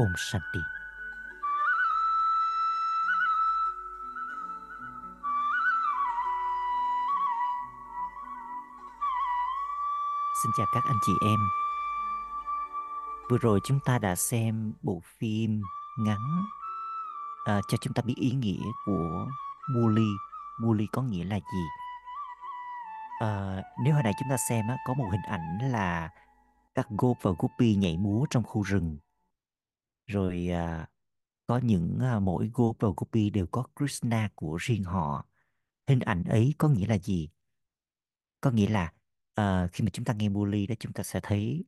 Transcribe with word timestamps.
Om 0.00 0.12
Shanti. 0.16 0.60
Xin 10.42 10.52
chào 10.56 10.66
các 10.74 10.84
anh 10.86 10.96
chị 11.06 11.12
em. 11.24 11.38
Vừa 13.30 13.38
rồi 13.38 13.60
chúng 13.64 13.80
ta 13.84 13.98
đã 13.98 14.14
xem 14.14 14.72
bộ 14.82 15.02
phim 15.18 15.62
ngắn 15.98 16.44
à, 17.44 17.60
cho 17.68 17.78
chúng 17.80 17.94
ta 17.94 18.02
biết 18.02 18.14
ý 18.16 18.30
nghĩa 18.30 18.64
của 18.86 19.26
Muli. 19.74 20.08
Muli 20.60 20.86
có 20.92 21.02
nghĩa 21.02 21.24
là 21.24 21.36
gì? 21.36 21.64
À, 23.18 23.62
nếu 23.84 23.94
hồi 23.94 24.02
nãy 24.02 24.12
chúng 24.18 24.28
ta 24.30 24.36
xem 24.48 24.68
á, 24.68 24.76
có 24.86 24.94
một 24.94 25.08
hình 25.10 25.22
ảnh 25.28 25.58
là 25.72 26.10
các 26.74 26.86
gop 26.88 27.16
và 27.22 27.30
guppy 27.38 27.74
nhảy 27.74 27.96
múa 27.96 28.26
trong 28.30 28.42
khu 28.42 28.62
rừng. 28.62 28.98
Rồi 30.10 30.48
à, 30.48 30.88
có 31.46 31.58
những 31.58 31.98
à, 32.00 32.18
mỗi 32.18 32.50
gop 32.54 32.78
copy 32.96 33.30
đều 33.30 33.46
có 33.46 33.64
Krishna 33.76 34.30
của 34.34 34.56
riêng 34.60 34.84
họ. 34.84 35.26
Hình 35.88 36.00
ảnh 36.00 36.24
ấy 36.24 36.54
có 36.58 36.68
nghĩa 36.68 36.86
là 36.86 36.98
gì? 36.98 37.30
Có 38.40 38.50
nghĩa 38.50 38.68
là 38.68 38.92
à, 39.34 39.68
khi 39.72 39.84
mà 39.84 39.90
chúng 39.92 40.04
ta 40.04 40.14
nghe 40.14 40.28
Muli 40.28 40.66
đó 40.66 40.74
chúng 40.80 40.92
ta 40.92 41.02
sẽ 41.02 41.20
thấy 41.22 41.64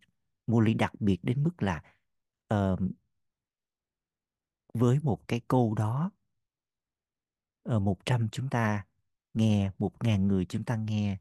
Muli 0.46 0.74
đặc 0.74 0.92
biệt 1.00 1.18
đến 1.24 1.42
mức 1.42 1.62
là 1.62 1.82
à, 2.48 2.76
với 4.74 4.98
một 5.02 5.28
cái 5.28 5.40
câu 5.48 5.74
đó 5.74 6.10
ở 7.62 7.72
ờ, 7.74 7.78
một 7.78 7.98
trăm 8.06 8.28
chúng 8.28 8.48
ta 8.48 8.86
nghe 9.34 9.70
một 9.78 10.04
ngàn 10.04 10.28
người 10.28 10.44
chúng 10.44 10.64
ta 10.64 10.76
nghe 10.76 11.18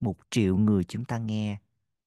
một 0.00 0.16
triệu 0.30 0.56
người 0.56 0.84
chúng 0.84 1.04
ta 1.04 1.18
nghe 1.18 1.58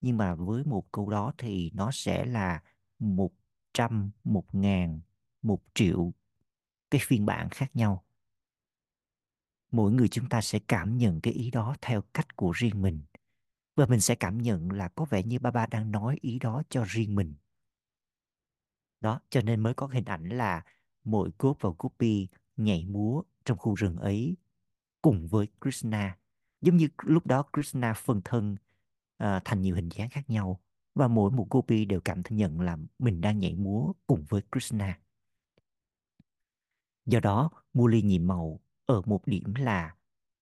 nhưng 0.01 0.17
mà 0.17 0.35
với 0.35 0.63
một 0.63 0.91
câu 0.91 1.09
đó 1.09 1.33
thì 1.37 1.71
nó 1.73 1.91
sẽ 1.91 2.25
là 2.25 2.63
một 2.99 3.31
trăm 3.73 4.11
một 4.23 4.55
ngàn 4.55 4.99
một 5.41 5.63
triệu 5.73 6.13
cái 6.91 7.01
phiên 7.03 7.25
bản 7.25 7.49
khác 7.49 7.75
nhau. 7.75 8.03
Mỗi 9.71 9.91
người 9.91 10.07
chúng 10.07 10.29
ta 10.29 10.41
sẽ 10.41 10.59
cảm 10.67 10.97
nhận 10.97 11.21
cái 11.21 11.33
ý 11.33 11.51
đó 11.51 11.75
theo 11.81 12.01
cách 12.13 12.35
của 12.35 12.51
riêng 12.51 12.81
mình. 12.81 13.01
Và 13.75 13.85
mình 13.85 13.99
sẽ 13.99 14.15
cảm 14.15 14.37
nhận 14.37 14.71
là 14.71 14.87
có 14.87 15.05
vẻ 15.05 15.23
như 15.23 15.39
ba 15.39 15.51
ba 15.51 15.65
đang 15.65 15.91
nói 15.91 16.17
ý 16.21 16.39
đó 16.39 16.63
cho 16.69 16.83
riêng 16.87 17.15
mình. 17.15 17.33
Đó 19.01 19.21
cho 19.29 19.41
nên 19.41 19.59
mới 19.59 19.73
có 19.73 19.87
hình 19.87 20.05
ảnh 20.05 20.29
là 20.29 20.63
mỗi 21.03 21.31
cốt 21.37 21.57
và 21.59 21.69
Gopi 21.79 22.27
nhảy 22.57 22.85
múa 22.85 23.23
trong 23.45 23.57
khu 23.57 23.75
rừng 23.75 23.97
ấy 23.97 24.35
cùng 25.01 25.27
với 25.27 25.47
Krishna. 25.61 26.17
Giống 26.61 26.77
như 26.77 26.87
lúc 27.03 27.27
đó 27.27 27.43
Krishna 27.53 27.93
phân 27.93 28.21
thân 28.25 28.55
uh, 29.23 29.27
thành 29.45 29.61
nhiều 29.61 29.75
hình 29.75 29.89
dáng 29.89 30.09
khác 30.09 30.29
nhau 30.29 30.59
và 30.99 31.07
mỗi 31.07 31.31
một 31.31 31.47
Gopi 31.49 31.85
đều 31.85 32.01
cảm 32.01 32.21
nhận 32.29 32.61
là 32.61 32.77
mình 32.99 33.21
đang 33.21 33.39
nhảy 33.39 33.55
múa 33.55 33.93
cùng 34.07 34.25
với 34.29 34.41
Krishna. 34.51 34.99
Do 37.05 37.19
đó 37.19 37.49
Muli 37.73 38.01
nhị 38.01 38.19
màu 38.19 38.59
ở 38.85 39.01
một 39.05 39.27
điểm 39.27 39.53
là 39.55 39.95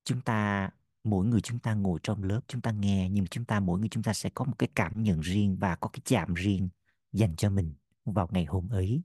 chúng 0.03 0.21
ta 0.21 0.69
mỗi 1.03 1.25
người 1.25 1.41
chúng 1.41 1.59
ta 1.59 1.73
ngồi 1.73 1.99
trong 2.03 2.23
lớp 2.23 2.41
chúng 2.47 2.61
ta 2.61 2.71
nghe 2.71 3.09
nhưng 3.09 3.27
chúng 3.27 3.45
ta 3.45 3.59
mỗi 3.59 3.79
người 3.79 3.89
chúng 3.89 4.03
ta 4.03 4.13
sẽ 4.13 4.29
có 4.29 4.45
một 4.45 4.53
cái 4.59 4.69
cảm 4.75 5.03
nhận 5.03 5.19
riêng 5.19 5.57
và 5.59 5.75
có 5.75 5.89
cái 5.93 6.01
chạm 6.05 6.33
riêng 6.33 6.69
dành 7.11 7.35
cho 7.35 7.49
mình 7.49 7.73
vào 8.05 8.29
ngày 8.31 8.45
hôm 8.45 8.69
ấy. 8.69 9.01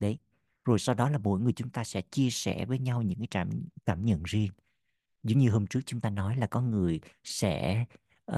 Đấy. 0.00 0.18
Rồi 0.64 0.78
sau 0.78 0.94
đó 0.94 1.08
là 1.10 1.18
mỗi 1.18 1.40
người 1.40 1.52
chúng 1.52 1.70
ta 1.70 1.84
sẽ 1.84 2.02
chia 2.10 2.30
sẻ 2.30 2.64
với 2.66 2.78
nhau 2.78 3.02
những 3.02 3.18
cái 3.18 3.28
cảm 3.30 3.50
cảm 3.84 4.04
nhận 4.04 4.22
riêng. 4.22 4.52
Giống 5.22 5.38
như 5.38 5.50
hôm 5.50 5.66
trước 5.66 5.80
chúng 5.86 6.00
ta 6.00 6.10
nói 6.10 6.36
là 6.36 6.46
có 6.46 6.60
người 6.60 7.00
sẽ 7.24 7.84
uh, 8.32 8.36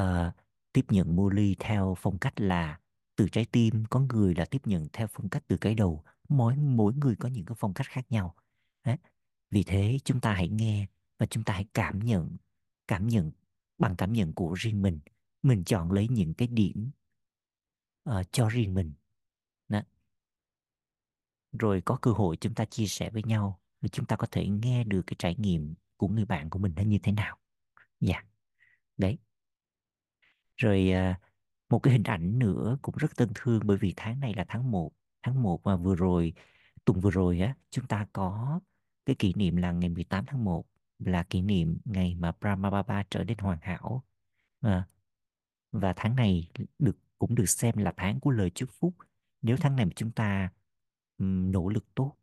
tiếp 0.77 0.85
nhận 0.89 1.17
mua 1.17 1.31
ly 1.31 1.57
theo 1.59 1.95
phong 1.99 2.19
cách 2.19 2.41
là 2.41 2.81
từ 3.17 3.29
trái 3.29 3.47
tim 3.53 3.85
có 3.91 4.01
người 4.01 4.35
là 4.35 4.45
tiếp 4.45 4.67
nhận 4.67 4.89
theo 4.93 5.07
phong 5.07 5.29
cách 5.29 5.45
từ 5.49 5.57
cái 5.57 5.75
đầu 5.75 6.05
mỗi 6.29 6.57
mỗi 6.57 6.95
người 6.95 7.17
có 7.17 7.29
những 7.29 7.45
cái 7.45 7.57
phong 7.59 7.75
cách 7.75 7.87
khác 7.87 8.07
nhau 8.11 8.35
đấy. 8.85 8.97
vì 9.51 9.63
thế 9.63 9.99
chúng 10.05 10.21
ta 10.21 10.33
hãy 10.33 10.49
nghe 10.49 10.87
và 11.19 11.27
chúng 11.27 11.45
ta 11.45 11.55
hãy 11.55 11.67
cảm 11.75 11.99
nhận 11.99 12.37
cảm 12.89 13.07
nhận 13.07 13.33
bằng 13.79 13.97
cảm 13.97 14.13
nhận 14.13 14.33
của 14.33 14.55
riêng 14.55 14.83
mình 14.83 15.01
mình 15.43 15.65
chọn 15.65 15.93
lấy 15.93 16.09
những 16.09 16.35
cái 16.35 16.49
điểm 16.49 16.91
uh, 18.11 18.15
cho 18.33 18.49
riêng 18.49 18.75
mình 18.75 18.93
đó. 19.69 19.83
rồi 21.59 21.83
có 21.85 21.99
cơ 22.03 22.11
hội 22.11 22.37
chúng 22.37 22.55
ta 22.55 22.65
chia 22.65 22.87
sẻ 22.87 23.11
với 23.11 23.23
nhau 23.23 23.61
và 23.81 23.89
chúng 23.89 24.07
ta 24.07 24.17
có 24.17 24.27
thể 24.31 24.49
nghe 24.49 24.85
được 24.85 25.03
cái 25.07 25.17
trải 25.19 25.35
nghiệm 25.39 25.75
của 25.97 26.09
người 26.09 26.25
bạn 26.25 26.51
của 26.51 26.59
mình 26.59 26.73
nó 26.77 26.83
như 26.83 26.99
thế 27.03 27.13
nào 27.13 27.39
dạ 28.01 28.15
yeah. 28.15 28.27
đấy 28.97 29.19
rồi 30.57 30.91
à, 30.93 31.21
một 31.71 31.79
cái 31.79 31.93
hình 31.93 32.03
ảnh 32.05 32.39
nữa 32.39 32.79
cũng 32.83 32.97
rất 32.97 33.17
thân 33.17 33.29
thương 33.35 33.61
bởi 33.65 33.77
vì 33.77 33.95
tháng 33.97 34.21
này 34.21 34.35
là 34.37 34.45
tháng 34.49 34.71
1 34.71 34.93
tháng 35.23 35.43
1 35.43 35.61
mà 35.65 35.77
vừa 35.77 35.95
rồi 35.95 36.33
tuần 36.85 37.01
vừa 37.01 37.11
rồi 37.11 37.41
á 37.41 37.55
chúng 37.71 37.87
ta 37.87 38.07
có 38.13 38.61
cái 39.07 39.17
kỷ 39.17 39.33
niệm 39.37 39.57
là 39.57 39.73
ngày 39.73 39.89
18 39.91 40.27
tháng 40.27 40.45
1 40.45 40.67
là 40.99 41.23
kỷ 41.23 41.43
niệm 41.43 41.79
ngày 41.85 42.15
mà 42.15 42.33
Brahma 42.41 42.71
Baba 42.71 43.05
trở 43.11 43.25
nên 43.25 43.39
hoàn 43.39 43.59
hảo. 43.63 44.05
À, 44.61 44.89
và 45.73 45.93
tháng 45.97 46.17
này 46.17 46.51
được 46.79 46.99
cũng 47.19 47.35
được 47.35 47.47
xem 47.47 47.77
là 47.79 47.93
tháng 47.97 48.21
của 48.21 48.31
lời 48.31 48.51
chúc 48.51 48.71
phúc. 48.73 48.95
Nếu 49.43 49.57
tháng 49.61 49.77
này 49.77 49.85
mà 49.87 49.93
chúng 49.97 50.13
ta 50.13 50.51
um, 51.19 51.53
nỗ 51.53 51.69
lực 51.69 51.95
tốt 51.95 52.17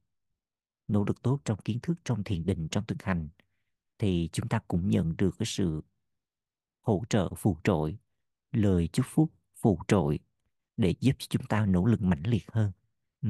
nỗ 0.88 1.04
lực 1.04 1.22
tốt 1.22 1.40
trong 1.46 1.60
kiến 1.60 1.80
thức 1.80 1.98
trong 2.06 2.24
thiền 2.24 2.46
định 2.46 2.68
trong 2.72 2.86
thực 2.86 3.04
hành 3.04 3.30
thì 4.00 4.30
chúng 4.34 4.48
ta 4.50 4.60
cũng 4.68 4.90
nhận 4.90 5.18
được 5.18 5.36
cái 5.40 5.46
sự 5.46 5.82
hỗ 6.82 7.04
trợ 7.10 7.30
phù 7.38 7.58
trội 7.64 7.98
lời 8.54 8.90
chúc 8.94 9.06
phúc 9.10 9.32
phù 9.56 9.80
trội 9.88 10.20
để 10.78 10.96
giúp 11.00 11.16
cho 11.20 11.28
chúng 11.30 11.46
ta 11.46 11.66
nỗ 11.66 11.86
lực 11.86 12.02
mãnh 12.02 12.24
liệt 12.24 12.52
hơn. 12.52 12.72
Ừ. 13.22 13.30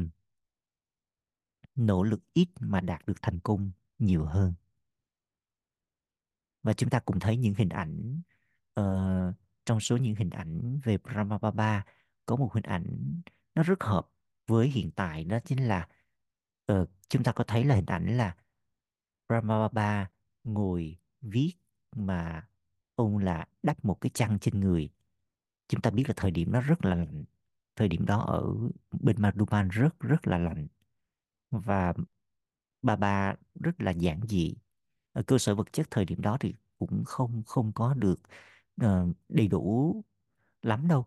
nỗ 1.76 2.04
lực 2.04 2.22
ít 2.34 2.50
mà 2.60 2.82
đạt 2.82 3.06
được 3.06 3.22
thành 3.22 3.40
công 3.40 3.72
nhiều 4.00 4.26
hơn. 4.26 4.54
Và 6.64 6.74
chúng 6.74 6.90
ta 6.90 7.00
cũng 7.00 7.20
thấy 7.20 7.38
những 7.38 7.54
hình 7.54 7.70
ảnh 7.70 8.22
uh, 8.80 9.36
trong 9.66 9.80
số 9.80 9.98
những 9.98 10.16
hình 10.16 10.30
ảnh 10.30 10.80
về 10.84 10.98
Brahma 10.98 11.38
Baba 11.38 11.86
có 12.26 12.36
một 12.36 12.54
hình 12.54 12.64
ảnh 12.64 13.22
nó 13.56 13.64
rất 13.64 13.84
hợp 13.84 14.10
với 14.48 14.68
hiện 14.68 14.92
tại 14.92 15.24
đó 15.24 15.40
chính 15.46 15.64
là 15.68 15.88
uh, 16.72 16.90
chúng 17.10 17.24
ta 17.24 17.32
có 17.32 17.44
thấy 17.44 17.64
là 17.64 17.76
hình 17.76 17.86
ảnh 17.86 18.18
là 18.18 18.36
Brahma 19.28 19.60
Baba 19.60 20.10
ngồi 20.44 20.98
viết 21.22 21.54
mà 21.96 22.48
ông 22.96 23.18
là 23.18 23.48
đắp 23.64 23.86
một 23.86 24.02
cái 24.02 24.10
chăn 24.14 24.40
trên 24.40 24.60
người 24.60 24.90
chúng 25.68 25.82
ta 25.82 25.90
biết 25.90 26.04
là 26.08 26.14
thời 26.18 26.32
điểm 26.32 26.52
đó 26.52 26.62
rất 26.62 26.86
là 26.86 26.96
lạnh. 26.96 27.24
Thời 27.76 27.88
điểm 27.88 28.06
đó 28.06 28.20
ở 28.20 28.54
bên 28.92 29.22
maduban 29.22 29.70
rất 29.70 30.00
rất 30.00 30.28
là 30.28 30.38
lạnh. 30.38 30.68
Và 31.52 31.94
bà 32.82 32.96
bà 32.96 33.36
rất 33.60 33.82
là 33.82 33.92
giản 33.92 34.22
dị. 34.30 34.56
Ở 35.14 35.24
cơ 35.24 35.38
sở 35.38 35.56
vật 35.56 35.74
chất 35.74 35.88
thời 35.92 36.06
điểm 36.06 36.22
đó 36.22 36.38
thì 36.40 36.56
cũng 36.80 37.04
không 37.06 37.44
không 37.46 37.72
có 37.74 37.94
được 37.94 38.22
uh, 38.86 39.16
đầy 39.30 39.48
đủ 39.48 40.04
lắm 40.62 40.88
đâu. 40.88 41.06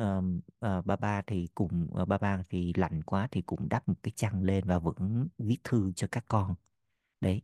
Uh, 0.00 0.24
uh, 0.66 0.86
ba 0.86 0.96
ba 0.96 1.22
thì 1.22 1.48
cùng 1.54 1.88
uh, 2.02 2.08
ba 2.08 2.18
ba 2.18 2.42
thì 2.50 2.72
lạnh 2.76 3.02
quá 3.02 3.28
thì 3.30 3.42
cũng 3.42 3.68
đắp 3.68 3.88
một 3.88 3.94
cái 4.02 4.12
chăn 4.16 4.42
lên 4.42 4.64
và 4.66 4.78
vẫn 4.78 5.28
viết 5.38 5.58
thư 5.64 5.92
cho 5.92 6.08
các 6.12 6.24
con. 6.28 6.54
Đấy. 7.20 7.42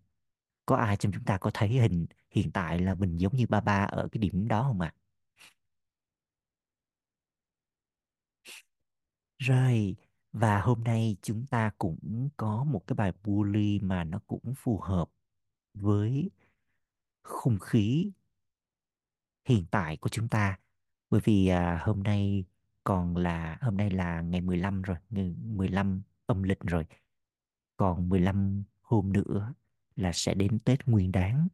Có 0.67 0.77
ai 0.77 0.97
trong 0.97 1.13
chúng 1.13 1.25
ta 1.25 1.39
có 1.39 1.51
thấy 1.55 1.69
hình 1.69 2.07
hiện 2.31 2.51
tại 2.53 2.79
là 2.79 2.95
mình 2.95 3.19
giống 3.19 3.37
như 3.37 3.47
ba 3.49 3.61
ba 3.61 3.85
ở 3.85 4.09
cái 4.13 4.19
điểm 4.21 4.49
đó 4.49 4.63
không 4.63 4.81
ạ? 4.81 4.95
à? 4.97 4.98
Rồi 9.39 9.97
và 10.33 10.61
hôm 10.61 10.85
nay 10.85 11.17
chúng 11.23 11.47
ta 11.47 11.71
cũng 11.79 12.29
có 12.37 12.65
một 12.65 12.87
cái 12.87 12.95
bài 12.95 13.13
bully 13.25 13.81
mà 13.81 14.05
nó 14.05 14.21
cũng 14.27 14.55
phù 14.57 14.79
hợp 14.81 15.11
với 15.75 16.31
không 17.23 17.59
khí 17.59 18.13
hiện 19.45 19.65
tại 19.71 19.97
của 19.97 20.09
chúng 20.09 20.29
ta. 20.29 20.59
Bởi 21.11 21.21
vì 21.25 21.49
à, 21.49 21.81
hôm 21.83 22.03
nay 22.03 22.45
còn 22.85 23.17
là 23.17 23.59
hôm 23.61 23.77
nay 23.77 23.91
là 23.91 24.21
ngày 24.21 24.41
15 24.41 24.83
rồi 24.83 24.97
ngày 25.11 25.35
15 25.39 26.03
âm 26.27 26.43
lịch 26.43 26.61
rồi. 26.61 26.87
Còn 27.77 28.09
15 28.09 28.63
hôm 28.83 29.13
nữa 29.13 29.55
là 29.97 30.13
sẽ 30.15 30.35
đến 30.35 30.59
Tết 30.59 30.87
Nguyên 30.87 31.13
Đán. 31.13 31.49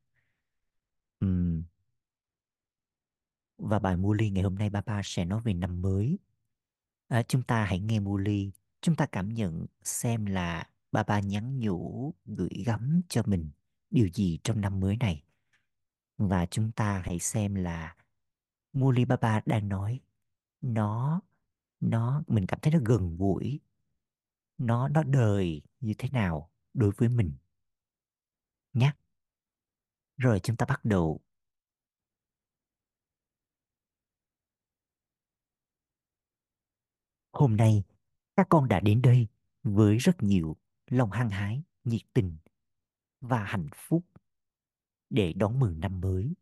Uhm. 1.24 1.62
và 3.58 3.78
bài 3.78 3.96
Muli 3.96 4.30
ngày 4.30 4.42
hôm 4.42 4.54
nay 4.54 4.70
ba 4.70 4.80
ba 4.80 5.00
sẽ 5.04 5.24
nói 5.24 5.40
về 5.44 5.54
năm 5.54 5.82
mới 5.82 6.18
à, 7.08 7.22
chúng 7.22 7.42
ta 7.42 7.64
hãy 7.64 7.80
nghe 7.80 8.00
Muli. 8.00 8.52
Chúng 8.80 8.96
ta 8.96 9.06
cảm 9.06 9.28
nhận 9.28 9.66
xem 9.82 10.26
là 10.26 10.68
bà 10.92 11.02
ba 11.02 11.20
nhắn 11.20 11.60
nhủ 11.60 12.14
gửi 12.24 12.62
gắm 12.66 13.00
cho 13.08 13.22
mình 13.26 13.50
điều 13.90 14.08
gì 14.08 14.38
trong 14.44 14.60
năm 14.60 14.80
mới 14.80 14.96
này. 14.96 15.24
Và 16.18 16.46
chúng 16.46 16.72
ta 16.72 17.02
hãy 17.04 17.18
xem 17.18 17.54
là 17.54 17.96
Muli 18.72 19.04
Baba 19.04 19.40
đang 19.46 19.68
nói 19.68 20.00
nó 20.60 21.20
nó 21.80 22.22
mình 22.26 22.46
cảm 22.46 22.60
thấy 22.62 22.72
nó 22.72 22.78
gần 22.84 23.16
gũi. 23.16 23.60
Nó 24.58 24.88
nó 24.88 25.02
đời 25.02 25.62
như 25.80 25.94
thế 25.98 26.08
nào 26.12 26.50
đối 26.74 26.90
với 26.90 27.08
mình 27.08 27.32
nhé 28.72 28.92
rồi 30.16 30.40
chúng 30.40 30.56
ta 30.56 30.66
bắt 30.66 30.84
đầu 30.84 31.20
hôm 37.34 37.56
nay 37.56 37.82
các 38.36 38.46
con 38.50 38.68
đã 38.68 38.80
đến 38.80 39.02
đây 39.02 39.26
với 39.62 39.96
rất 39.96 40.22
nhiều 40.22 40.56
lòng 40.90 41.10
hăng 41.10 41.30
hái, 41.30 41.62
nhiệt 41.84 42.02
tình 42.12 42.36
và 43.20 43.44
hạnh 43.44 43.68
phúc 43.74 44.04
để 45.10 45.32
đón 45.32 45.60
mừng 45.60 45.80
năm 45.80 46.00
mới. 46.00 46.34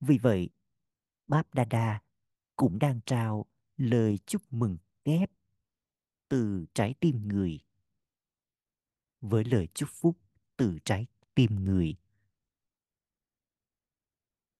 Vì 0.00 0.18
vậy, 0.18 0.50
Báp 1.26 1.54
Đa 1.54 2.02
cũng 2.56 2.78
đang 2.78 3.00
trao 3.06 3.46
lời 3.76 4.18
chúc 4.26 4.42
mừng 4.50 4.76
kép 5.04 5.30
từ 6.28 6.66
trái 6.74 6.94
tim 7.00 7.28
người 7.28 7.60
với 9.20 9.44
lời 9.44 9.68
chúc 9.74 9.88
phúc 9.92 10.18
từ 10.56 10.78
trái 10.84 11.06
tim 11.34 11.64
người 11.64 11.96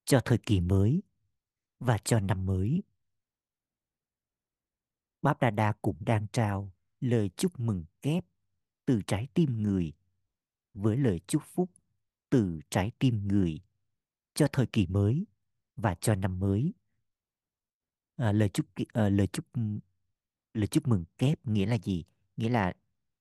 cho 0.05 0.21
thời 0.25 0.39
kỳ 0.39 0.61
mới 0.61 1.03
và 1.81 1.99
cho 1.99 2.21
năm 2.21 2.47
mới. 2.47 2.83
Báp 5.25 5.41
Đa 5.41 5.51
Đa 5.51 5.73
cũng 5.83 5.97
đang 6.01 6.27
trao 6.33 6.73
lời 7.01 7.31
chúc 7.37 7.61
mừng 7.61 7.85
kép 8.03 8.25
từ 8.87 9.03
trái 9.07 9.29
tim 9.35 9.63
người 9.63 9.93
với 10.75 10.97
lời 10.97 11.21
chúc 11.27 11.43
phúc 11.45 11.71
từ 12.31 12.61
trái 12.71 12.91
tim 12.99 13.29
người 13.29 13.61
cho 14.35 14.49
thời 14.53 14.67
kỳ 14.67 14.87
mới 14.87 15.27
và 15.77 15.95
cho 15.95 16.15
năm 16.15 16.41
mới. 16.41 16.75
À, 18.17 18.33
lời 18.33 18.49
chúc 18.49 18.67
à, 18.93 19.09
lời 19.09 19.27
chúc 19.27 19.45
lời 20.55 20.67
chúc 20.67 20.89
mừng 20.89 21.05
kép 21.19 21.47
nghĩa 21.47 21.67
là 21.67 21.79
gì? 21.79 22.05
Nghĩa 22.37 22.49
là 22.49 22.73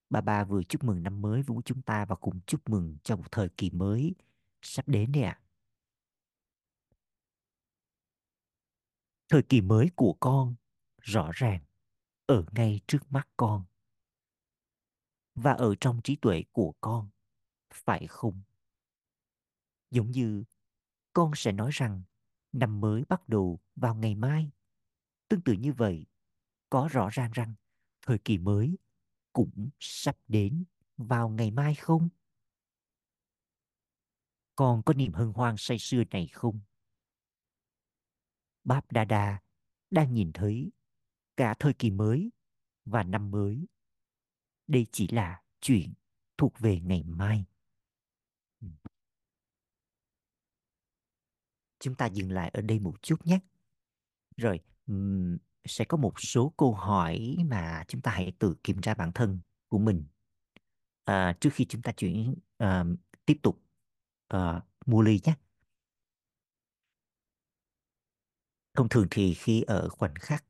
ba 0.10 0.22
ba 0.22 0.44
vừa 0.44 0.64
chúc 0.64 0.84
mừng 0.84 1.04
năm 1.04 1.22
mới 1.22 1.42
với 1.42 1.58
chúng 1.66 1.82
ta 1.82 2.06
và 2.06 2.16
cùng 2.16 2.40
chúc 2.46 2.70
mừng 2.70 2.98
cho 3.04 3.16
một 3.16 3.32
thời 3.32 3.50
kỳ 3.50 3.70
mới 3.70 4.16
sắp 4.62 4.88
đến 4.88 5.12
đấy 5.12 5.24
ạ. 5.24 5.40
À. 5.40 5.44
Thời 9.30 9.44
kỳ 9.44 9.62
mới 9.62 9.90
của 9.96 10.14
con 10.20 10.56
rõ 11.02 11.32
ràng 11.34 11.60
ở 12.26 12.46
ngay 12.52 12.80
trước 12.88 13.12
mắt 13.12 13.28
con 13.38 13.64
và 15.36 15.54
ở 15.54 15.76
trong 15.80 16.02
trí 16.04 16.16
tuệ 16.16 16.44
của 16.52 16.74
con, 16.82 17.10
phải 17.74 18.08
không? 18.08 18.42
Giống 19.92 20.12
như 20.12 20.44
con 21.14 21.32
sẽ 21.36 21.52
nói 21.52 21.70
rằng 21.74 22.02
năm 22.52 22.82
mới 22.82 23.04
bắt 23.10 23.30
đầu 23.30 23.60
vào 23.76 23.96
ngày 23.96 24.16
mai. 24.16 24.52
Tương 25.28 25.42
tự 25.42 25.54
như 25.54 25.74
vậy, 25.74 26.06
có 26.70 26.90
rõ 26.92 27.10
ràng 27.12 27.32
rằng 27.32 27.54
thời 28.02 28.18
kỳ 28.18 28.38
mới 28.38 28.78
cũng 29.34 29.70
sắp 29.80 30.18
đến 30.28 30.64
vào 30.98 31.30
ngày 31.30 31.52
mai 31.52 31.76
không? 31.76 32.10
Con 34.56 34.84
có 34.84 34.94
niềm 34.94 35.14
hân 35.14 35.34
hoan 35.34 35.56
say 35.58 35.78
sưa 35.80 36.04
này 36.12 36.28
không? 36.28 36.60
Báp 38.64 38.92
Đa 38.92 39.06
Đa 39.06 39.42
đang 39.90 40.14
nhìn 40.14 40.32
thấy 40.34 40.72
cả 41.38 41.56
thời 41.60 41.74
kỳ 41.74 41.92
mới 41.92 42.32
và 42.86 43.04
năm 43.04 43.32
mới. 43.32 43.68
Đây 44.68 44.88
chỉ 44.92 45.08
là 45.08 45.42
chuyện 45.62 45.94
thuộc 46.38 46.60
về 46.60 46.80
ngày 46.80 47.04
mai. 47.04 47.46
Ừ. 48.62 48.68
Chúng 51.80 51.96
ta 51.96 52.06
dừng 52.06 52.32
lại 52.32 52.50
ở 52.54 52.62
đây 52.62 52.80
một 52.80 53.02
chút 53.02 53.26
nhé. 53.26 53.40
Rồi, 54.38 54.60
sẽ 55.66 55.86
có 55.86 55.98
một 55.98 56.14
số 56.20 56.54
câu 56.58 56.74
hỏi 56.74 57.38
mà 57.46 57.84
chúng 57.88 58.02
ta 58.02 58.12
hãy 58.12 58.34
tự 58.40 58.56
kiểm 58.64 58.82
tra 58.82 58.94
bản 58.94 59.12
thân 59.16 59.40
của 59.68 59.78
mình 59.80 60.06
à, 61.06 61.38
trước 61.42 61.50
khi 61.54 61.66
chúng 61.66 61.82
ta 61.82 61.92
chuyển 61.92 62.36
à, 62.58 62.84
tiếp 63.26 63.40
tục 63.44 63.62
à, 64.28 64.62
mua 64.86 65.02
ly 65.02 65.20
nhé. 65.24 65.36
Thông 68.74 68.90
thường 68.90 69.08
thì 69.12 69.34
khi 69.34 69.62
ở 69.62 69.90
khoảnh 69.90 70.16
khắc 70.16 70.46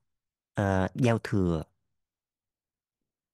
uh, 0.61 0.95
giao 0.95 1.19
thừa 1.23 1.63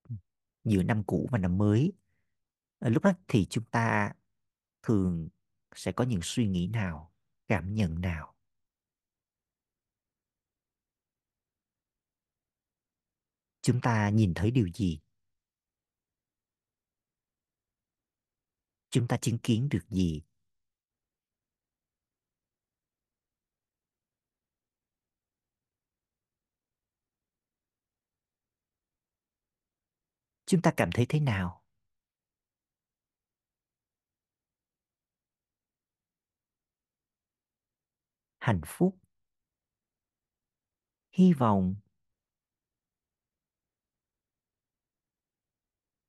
ừ, 0.10 0.16
giữa 0.64 0.84
năm 0.84 1.04
cũ 1.08 1.28
và 1.32 1.38
năm 1.38 1.58
mới, 1.58 1.92
uh, 2.86 2.92
lúc 2.92 3.04
đó 3.04 3.12
thì 3.28 3.48
chúng 3.50 3.64
ta 3.72 4.14
thường 4.84 5.30
sẽ 5.76 5.92
có 5.92 6.04
những 6.04 6.20
suy 6.24 6.48
nghĩ 6.48 6.68
nào, 6.68 7.14
cảm 7.48 7.74
nhận 7.74 8.02
nào? 8.02 8.36
Chúng 13.62 13.82
ta 13.82 14.10
nhìn 14.10 14.34
thấy 14.34 14.52
điều 14.52 14.68
gì? 14.76 15.00
Chúng 18.90 19.08
ta 19.08 19.18
chứng 19.18 19.38
kiến 19.38 19.70
được 19.70 19.86
gì? 19.90 20.22
Chúng 30.50 30.62
ta 30.62 30.72
cảm 30.78 30.90
thấy 30.94 31.06
thế 31.10 31.20
nào? 31.20 31.64
Hạnh 38.40 38.62
phúc. 38.66 38.98
Hy 41.12 41.34
vọng. 41.34 41.76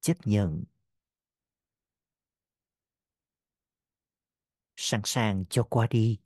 Chấp 0.00 0.16
nhận. 0.24 0.64
Sẵn 4.76 5.00
sàng 5.04 5.44
cho 5.50 5.62
qua 5.70 5.86
đi. 5.90 6.18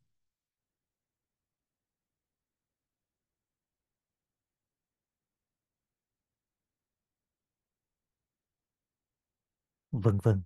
Vân 10.01 10.19
vân. 10.23 10.43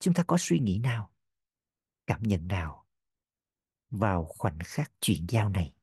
Chúng 0.00 0.14
ta 0.14 0.22
có 0.26 0.36
suy 0.40 0.58
nghĩ 0.58 0.78
nào, 0.78 1.10
cảm 2.06 2.22
nhận 2.22 2.48
nào 2.48 2.86
vào 3.90 4.24
khoảnh 4.24 4.58
khắc 4.64 4.92
chuyển 5.00 5.26
giao 5.28 5.48
này? 5.48 5.74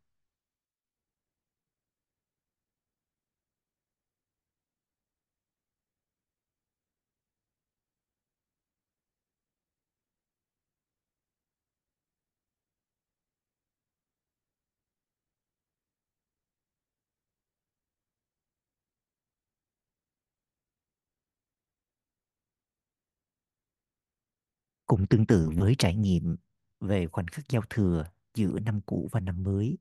Cũng 24.95 25.07
tương 25.07 25.25
tự 25.25 25.49
với 25.55 25.75
trải 25.79 25.95
nghiệm 25.95 26.35
về 26.79 27.07
khoảnh 27.07 27.27
khắc 27.27 27.49
giao 27.49 27.61
thừa 27.69 28.05
giữa 28.33 28.59
năm 28.59 28.81
cũ 28.85 29.09
và 29.11 29.19
năm 29.19 29.43
mới. 29.43 29.77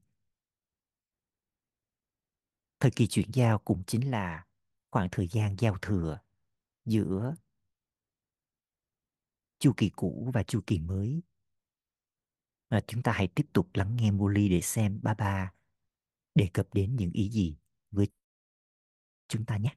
Thời 2.80 2.90
kỳ 2.90 3.06
chuyển 3.06 3.30
giao 3.32 3.58
cũng 3.58 3.82
chính 3.86 4.10
là 4.10 4.46
khoảng 4.90 5.08
thời 5.12 5.28
gian 5.28 5.56
giao 5.58 5.76
thừa 5.82 6.18
giữa 6.84 7.34
chu 9.58 9.72
kỳ 9.76 9.90
cũ 9.96 10.30
và 10.34 10.42
chu 10.42 10.60
kỳ 10.66 10.78
mới. 10.78 11.22
À, 12.68 12.80
chúng 12.86 13.02
ta 13.02 13.12
hãy 13.12 13.28
tiếp 13.28 13.46
tục 13.52 13.68
lắng 13.74 13.96
nghe 13.96 14.10
Molly 14.10 14.48
để 14.48 14.60
xem 14.60 15.00
ba 15.02 15.14
ba 15.14 15.52
đề 16.34 16.48
cập 16.52 16.74
đến 16.74 16.96
những 16.96 17.10
ý 17.12 17.30
gì 17.30 17.56
với 17.90 18.08
chúng 19.28 19.44
ta 19.44 19.56
nhé. 19.56 19.76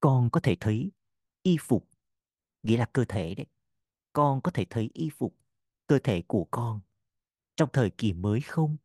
Con 0.00 0.30
có 0.30 0.40
thể 0.40 0.56
thấy 0.60 0.90
y 1.42 1.56
phục, 1.60 1.88
nghĩa 2.62 2.76
là 2.76 2.86
cơ 2.92 3.04
thể 3.08 3.34
đấy. 3.34 3.46
Con 4.12 4.40
có 4.40 4.50
thể 4.50 4.66
thấy 4.70 4.90
y 4.94 5.10
phục 5.10 5.36
cơ 5.86 5.98
thể 6.04 6.22
của 6.26 6.46
con 6.50 6.80
trong 7.56 7.68
thời 7.72 7.90
kỳ 7.90 8.12
mới 8.12 8.40
không? 8.40 8.76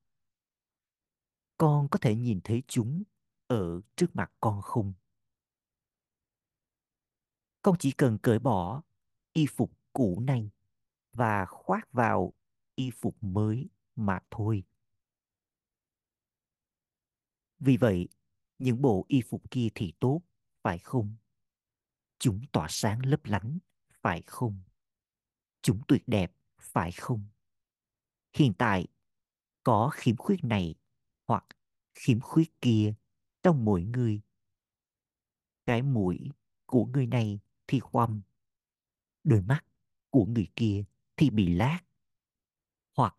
Con 1.58 1.88
có 1.92 2.00
thể 2.02 2.16
nhìn 2.16 2.40
thấy 2.44 2.64
chúng 2.68 3.04
ở 3.48 3.82
trước 3.96 4.16
mặt 4.16 4.32
con 4.40 4.62
không? 4.62 4.94
Con 7.62 7.76
chỉ 7.80 7.92
cần 7.92 8.18
cởi 8.18 8.40
bỏ 8.40 8.84
y 9.34 9.46
phục 9.48 9.72
cũ 9.94 10.20
này 10.20 10.50
và 11.14 11.46
khoác 11.46 11.92
vào 11.92 12.34
y 12.76 12.92
phục 12.92 13.24
mới 13.24 13.70
mà 13.96 14.20
thôi. 14.32 14.64
Vì 17.60 17.78
vậy, 17.78 18.08
những 18.60 18.82
bộ 18.82 19.06
y 19.08 19.22
phục 19.22 19.52
kia 19.52 19.68
thì 19.76 19.94
tốt 20.00 20.22
phải 20.66 20.80
không? 20.80 21.16
Chúng 22.20 22.42
tỏa 22.52 22.68
sáng 22.70 23.06
lấp 23.06 23.26
lánh, 23.26 23.58
phải 24.02 24.22
không? 24.22 24.60
Chúng 25.62 25.82
tuyệt 25.88 26.04
đẹp, 26.08 26.32
phải 26.60 26.92
không? 26.92 27.26
Hiện 28.34 28.54
tại, 28.58 28.88
có 29.64 29.90
khiếm 29.94 30.16
khuyết 30.16 30.44
này 30.44 30.76
hoặc 31.28 31.46
khiếm 31.96 32.20
khuyết 32.20 32.62
kia 32.62 32.94
trong 33.44 33.66
mỗi 33.66 33.84
người. 33.84 34.22
Cái 35.66 35.82
mũi 35.82 36.32
của 36.66 36.86
người 36.86 37.08
này 37.08 37.40
thì 37.68 37.80
khoăm, 37.80 38.22
đôi 39.24 39.42
mắt 39.42 39.66
của 40.10 40.26
người 40.26 40.48
kia 40.56 40.84
thì 41.18 41.30
bị 41.30 41.54
lát, 41.54 41.80
hoặc 42.96 43.16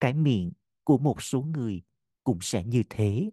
cái 0.00 0.14
miệng 0.14 0.52
của 0.84 0.98
một 0.98 1.22
số 1.22 1.42
người 1.42 1.82
cũng 2.24 2.38
sẽ 2.42 2.64
như 2.64 2.82
thế. 2.90 3.30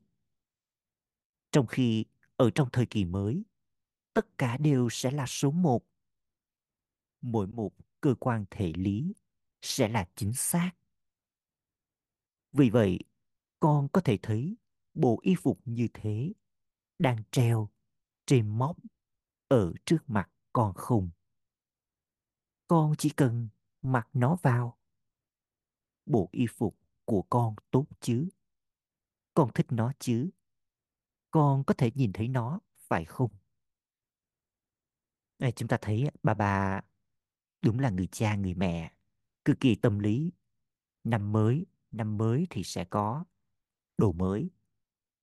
Trong 1.52 1.68
khi 1.68 2.06
ở 2.36 2.50
trong 2.56 2.70
thời 2.72 2.86
kỳ 2.86 3.06
mới, 3.06 3.44
tất 4.18 4.38
cả 4.38 4.58
đều 4.58 4.90
sẽ 4.92 5.12
là 5.12 5.26
số 5.28 5.52
một. 5.52 5.86
Mỗi 7.22 7.48
một 7.48 7.72
cơ 8.02 8.16
quan 8.20 8.46
thể 8.52 8.74
lý 8.76 9.14
sẽ 9.62 9.88
là 9.88 10.10
chính 10.16 10.34
xác. 10.34 10.72
Vì 12.52 12.70
vậy, 12.70 13.00
con 13.60 13.88
có 13.94 14.02
thể 14.02 14.18
thấy 14.22 14.58
bộ 14.94 15.20
y 15.22 15.36
phục 15.36 15.60
như 15.66 15.88
thế 15.94 16.34
đang 17.00 17.18
treo 17.32 17.70
trên 18.26 18.48
móc 18.48 18.78
ở 19.48 19.74
trước 19.86 20.00
mặt 20.08 20.30
con 20.54 20.74
không. 20.74 21.10
Con 22.68 22.94
chỉ 22.98 23.10
cần 23.10 23.48
mặc 23.82 24.10
nó 24.14 24.38
vào. 24.42 24.78
Bộ 26.06 26.30
y 26.32 26.46
phục 26.48 26.80
của 27.06 27.22
con 27.30 27.56
tốt 27.72 27.86
chứ? 28.00 28.30
Con 29.34 29.52
thích 29.54 29.68
nó 29.70 29.92
chứ? 30.00 30.30
Con 31.32 31.64
có 31.64 31.74
thể 31.78 31.92
nhìn 31.96 32.14
thấy 32.14 32.28
nó, 32.28 32.60
phải 32.78 33.06
không? 33.06 33.32
Đây, 35.40 35.52
chúng 35.52 35.68
ta 35.68 35.78
thấy 35.82 36.10
bà 36.24 36.34
bà 36.34 36.82
đúng 37.62 37.80
là 37.80 37.90
người 37.90 38.08
cha, 38.08 38.36
người 38.36 38.54
mẹ, 38.54 38.92
cực 39.46 39.60
kỳ 39.60 39.76
tâm 39.76 40.00
lý. 40.00 40.32
Năm 41.04 41.32
mới, 41.32 41.66
năm 41.92 42.18
mới 42.18 42.48
thì 42.50 42.64
sẽ 42.64 42.86
có 42.86 43.26
đồ 43.98 44.12
mới. 44.12 44.50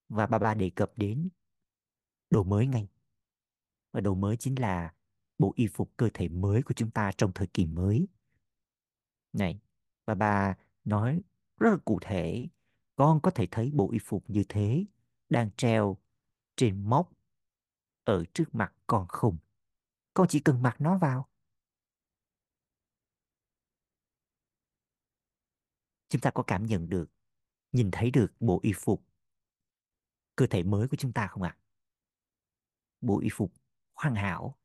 Và 0.09 0.27
bà 0.27 0.39
bà 0.39 0.55
đề 0.55 0.71
cập 0.71 0.93
đến 0.97 1.29
đồ 2.31 2.43
mới 2.45 2.67
ngay. 2.67 2.89
Và 3.93 4.01
đồ 4.01 4.15
mới 4.15 4.37
chính 4.37 4.61
là 4.61 4.95
bộ 5.39 5.53
y 5.57 5.67
phục 5.67 5.97
cơ 5.97 6.09
thể 6.15 6.29
mới 6.29 6.63
của 6.63 6.75
chúng 6.75 6.91
ta 6.91 7.13
trong 7.17 7.33
thời 7.33 7.47
kỳ 7.47 7.67
mới. 7.67 8.09
Này, 9.33 9.61
bà 10.07 10.15
bà 10.15 10.57
nói 10.85 11.23
rất 11.61 11.71
là 11.71 11.77
cụ 11.85 11.99
thể, 12.03 12.49
con 12.97 13.21
có 13.21 13.31
thể 13.31 13.47
thấy 13.51 13.71
bộ 13.75 13.91
y 13.93 13.99
phục 13.99 14.31
như 14.31 14.45
thế 14.49 14.85
đang 15.29 15.51
treo 15.57 15.97
trên 16.57 16.83
móc 16.91 17.13
ở 18.05 18.25
trước 18.35 18.55
mặt 18.55 18.75
con 18.87 19.07
không? 19.09 19.37
Con 20.15 20.27
chỉ 20.29 20.41
cần 20.41 20.63
mặc 20.63 20.77
nó 20.79 20.99
vào. 20.99 21.29
Chúng 26.09 26.21
ta 26.21 26.31
có 26.31 26.43
cảm 26.47 26.67
nhận 26.67 26.89
được, 26.89 27.11
nhìn 27.73 27.91
thấy 27.93 28.11
được 28.11 28.33
bộ 28.41 28.61
y 28.63 28.73
phục 28.77 29.05
cơ 30.37 30.47
thể 30.47 30.63
mới 30.63 30.89
của 30.89 30.97
chúng 30.97 31.13
ta 31.13 31.27
không 31.27 31.43
ạ? 31.43 31.57
À? 31.59 31.61
Bộ 33.01 33.21
y 33.21 33.29
phục 33.33 33.53
hoàn 33.95 34.15
hảo. 34.15 34.59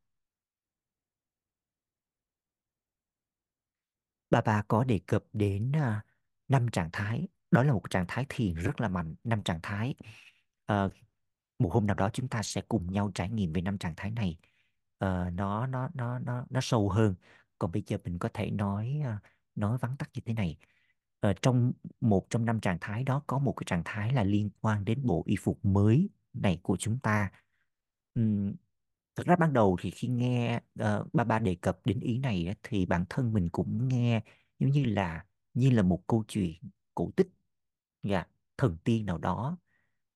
Bà 4.29 4.41
bà 4.41 4.63
có 4.68 4.84
đề 4.84 5.00
cập 5.08 5.24
đến 5.34 5.72
uh, 5.72 6.06
năm 6.48 6.68
trạng 6.72 6.89
thái. 6.94 7.27
Đó 7.51 7.63
là 7.63 7.74
một 7.74 7.89
trạng 7.89 8.06
thái 8.08 8.25
thiền 8.29 8.56
rất 8.56 8.82
là 8.82 8.88
mạnh. 8.88 9.15
Năm 9.24 9.44
trạng 9.44 9.60
thái. 9.63 9.96
Uh, 10.72 10.94
một 11.60 11.70
hôm 11.74 11.88
nào 11.88 11.96
đó 11.96 12.10
chúng 12.13 12.27
ta 12.27 12.44
sẽ 12.44 12.62
cùng 12.62 12.94
nhau 12.94 13.12
trải 13.15 13.29
nghiệm 13.29 13.53
về 13.53 13.62
năm 13.62 13.77
trạng 13.77 13.94
thái 13.98 14.12
này. 14.12 14.38
Uh, 15.06 15.34
nó 15.34 15.68
nó 15.68 15.89
nó 15.94 16.20
nó 16.20 16.46
nó 16.50 16.62
sâu 16.62 16.89
hơn. 16.89 17.15
Còn 17.60 17.72
bây 17.72 17.84
giờ 17.88 17.98
mình 18.03 18.20
có 18.20 18.29
thể 18.34 18.51
nói 18.51 19.01
uh, 19.01 19.24
nói 19.56 19.77
vắn 19.77 19.98
tắt 19.98 20.10
như 20.13 20.22
thế 20.25 20.34
này. 20.34 20.58
Uh, 21.29 21.41
trong 21.41 21.72
một 22.01 22.27
trong 22.29 22.46
năm 22.46 22.60
trạng 22.60 22.77
thái 22.82 23.03
đó 23.03 23.24
có 23.27 23.39
một 23.39 23.53
cái 23.53 23.63
trạng 23.65 23.82
thái 23.86 24.13
là 24.13 24.24
liên 24.24 24.50
quan 24.62 24.86
đến 24.86 25.00
bộ 25.03 25.24
y 25.25 25.36
phục 25.36 25.65
mới 25.65 26.10
này 26.34 26.60
của 26.63 26.77
chúng 26.77 27.00
ta. 27.00 27.32
Um, 28.15 28.53
Thực 29.15 29.27
ra 29.27 29.36
ban 29.36 29.53
đầu 29.53 29.77
thì 29.82 29.91
khi 29.91 30.08
nghe 30.08 30.62
uh, 30.82 31.13
ba 31.13 31.24
ba 31.24 31.39
đề 31.39 31.56
cập 31.56 31.79
đến 31.86 32.00
ý 32.00 32.18
này 32.18 32.56
thì 32.63 32.86
bản 32.86 33.06
thân 33.10 33.34
mình 33.34 33.50
cũng 33.50 33.88
nghe 33.88 34.22
giống 34.60 34.72
như 34.72 34.86
là 34.86 35.25
như 35.53 35.70
là 35.72 35.84
một 35.84 36.08
câu 36.08 36.24
chuyện 36.27 36.56
cổ 36.96 37.12
tích, 37.15 37.27
dạ, 38.03 38.25
thần 38.58 38.77
tiên 38.84 39.06
nào 39.06 39.18
đó. 39.18 39.58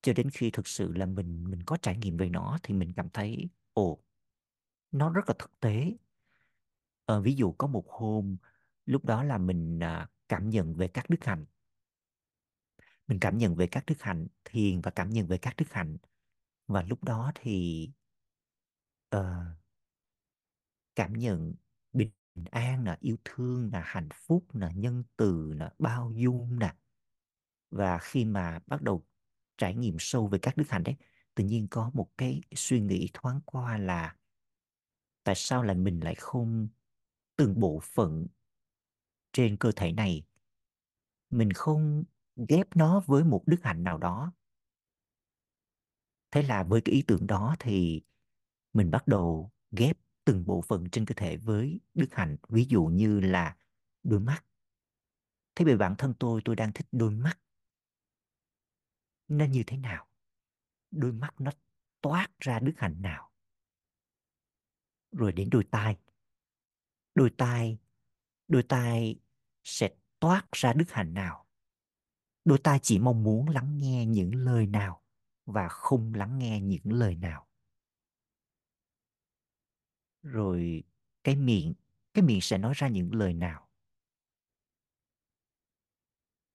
Cho 0.01 0.13
đến 0.13 0.29
khi 0.29 0.51
thực 0.51 0.67
sự 0.67 0.93
là 0.93 1.05
mình 1.05 1.43
mình 1.51 1.63
có 1.65 1.77
trải 1.81 1.97
nghiệm 1.97 2.17
về 2.17 2.29
nó 2.29 2.59
thì 2.63 2.73
mình 2.73 2.93
cảm 2.93 3.09
thấy 3.09 3.49
ồ, 3.73 3.99
nó 4.93 5.09
rất 5.09 5.21
là 5.27 5.35
thực 5.39 5.59
tế. 5.59 5.93
Ờ, 7.05 7.21
ví 7.21 7.35
dụ 7.35 7.51
có 7.51 7.67
một 7.67 7.85
hôm 7.87 8.37
lúc 8.85 9.05
đó 9.05 9.23
là 9.23 9.37
mình 9.37 9.79
à, 9.83 10.09
cảm 10.29 10.49
nhận 10.49 10.75
về 10.75 10.87
các 10.87 11.09
đức 11.09 11.23
hạnh. 11.25 11.45
Mình 13.07 13.19
cảm 13.19 13.37
nhận 13.37 13.55
về 13.55 13.67
các 13.67 13.83
đức 13.87 14.01
hạnh, 14.01 14.27
thiền 14.45 14.81
và 14.81 14.91
cảm 14.91 15.09
nhận 15.09 15.27
về 15.27 15.37
các 15.37 15.55
đức 15.57 15.71
hạnh. 15.71 15.97
Và 16.67 16.81
lúc 16.81 17.03
đó 17.03 17.31
thì 17.35 17.89
uh, 19.15 19.21
cảm 20.95 21.13
nhận 21.13 21.53
bình 21.93 22.11
an 22.51 22.83
là 22.83 22.97
yêu 22.99 23.17
thương 23.25 23.69
là 23.73 23.81
hạnh 23.85 24.09
phúc 24.13 24.45
là 24.55 24.71
nhân 24.71 25.03
từ 25.17 25.53
là 25.53 25.73
bao 25.79 26.11
dung 26.15 26.59
nè 26.59 26.75
và 27.71 27.97
khi 27.97 28.25
mà 28.25 28.59
bắt 28.67 28.81
đầu 28.81 29.05
trải 29.57 29.75
nghiệm 29.75 29.95
sâu 29.99 30.27
về 30.27 30.39
các 30.41 30.57
đức 30.57 30.65
hạnh 30.69 30.83
đấy 30.83 30.95
tự 31.35 31.43
nhiên 31.43 31.67
có 31.71 31.91
một 31.93 32.09
cái 32.17 32.41
suy 32.55 32.81
nghĩ 32.81 33.09
thoáng 33.13 33.39
qua 33.45 33.77
là 33.77 34.15
tại 35.23 35.35
sao 35.35 35.63
lại 35.63 35.75
mình 35.75 35.99
lại 36.03 36.15
không 36.15 36.67
từng 37.35 37.59
bộ 37.59 37.79
phận 37.83 38.27
trên 39.31 39.57
cơ 39.57 39.71
thể 39.75 39.91
này? 39.91 40.23
Mình 41.29 41.53
không 41.53 42.03
ghép 42.49 42.75
nó 42.75 42.99
với 43.05 43.23
một 43.23 43.43
đức 43.45 43.57
hạnh 43.63 43.83
nào 43.83 43.97
đó. 43.97 44.33
Thế 46.31 46.43
là 46.43 46.63
với 46.63 46.81
cái 46.81 46.95
ý 46.95 47.01
tưởng 47.07 47.27
đó 47.27 47.55
thì 47.59 48.01
mình 48.73 48.91
bắt 48.91 49.07
đầu 49.07 49.51
ghép 49.71 49.97
từng 50.25 50.45
bộ 50.45 50.61
phận 50.61 50.89
trên 50.89 51.05
cơ 51.05 51.13
thể 51.17 51.37
với 51.37 51.79
đức 51.93 52.07
hạnh, 52.11 52.37
ví 52.49 52.65
dụ 52.69 52.85
như 52.85 53.19
là 53.19 53.57
đôi 54.03 54.19
mắt. 54.19 54.45
Thế 55.55 55.65
về 55.65 55.77
bản 55.77 55.95
thân 55.97 56.13
tôi 56.19 56.41
tôi 56.45 56.55
đang 56.55 56.73
thích 56.73 56.87
đôi 56.91 57.11
mắt. 57.11 57.39
Nó 59.27 59.45
như 59.45 59.63
thế 59.67 59.77
nào? 59.77 60.07
Đôi 60.91 61.11
mắt 61.11 61.41
nó 61.41 61.51
toát 62.01 62.27
ra 62.39 62.59
đức 62.59 62.73
hạnh 62.77 63.01
nào? 63.01 63.32
Rồi 65.13 65.31
đến 65.31 65.49
đôi 65.49 65.63
tai. 65.71 65.97
Đôi 67.15 67.29
tai 67.37 67.77
đôi 68.47 68.63
tai 68.63 69.15
sẽ 69.63 69.89
toát 70.19 70.47
ra 70.51 70.73
đức 70.73 70.85
hạnh 70.89 71.13
nào? 71.13 71.47
Đôi 72.45 72.59
tai 72.63 72.79
chỉ 72.79 72.99
mong 72.99 73.23
muốn 73.23 73.49
lắng 73.49 73.77
nghe 73.77 74.05
những 74.05 74.35
lời 74.35 74.67
nào 74.67 75.03
và 75.45 75.67
không 75.67 76.13
lắng 76.13 76.39
nghe 76.39 76.59
những 76.61 76.93
lời 76.93 77.15
nào? 77.15 77.47
Rồi 80.23 80.83
cái 81.23 81.35
miệng 81.35 81.73
cái 82.13 82.23
miệng 82.23 82.41
sẽ 82.41 82.57
nói 82.57 82.73
ra 82.75 82.87
những 82.87 83.15
lời 83.15 83.33
nào? 83.33 83.69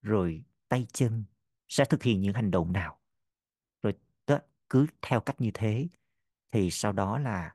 Rồi 0.03 0.45
tay 0.69 0.87
chân 0.93 1.25
sẽ 1.69 1.85
thực 1.85 2.03
hiện 2.03 2.21
những 2.21 2.35
hành 2.35 2.51
động 2.51 2.73
nào? 2.73 3.01
Rồi 3.83 3.93
cứ 4.71 4.87
theo 5.03 5.21
cách 5.21 5.41
như 5.41 5.51
thế, 5.55 5.89
thì 6.51 6.71
sau 6.71 6.93
đó 6.93 7.19
là 7.19 7.55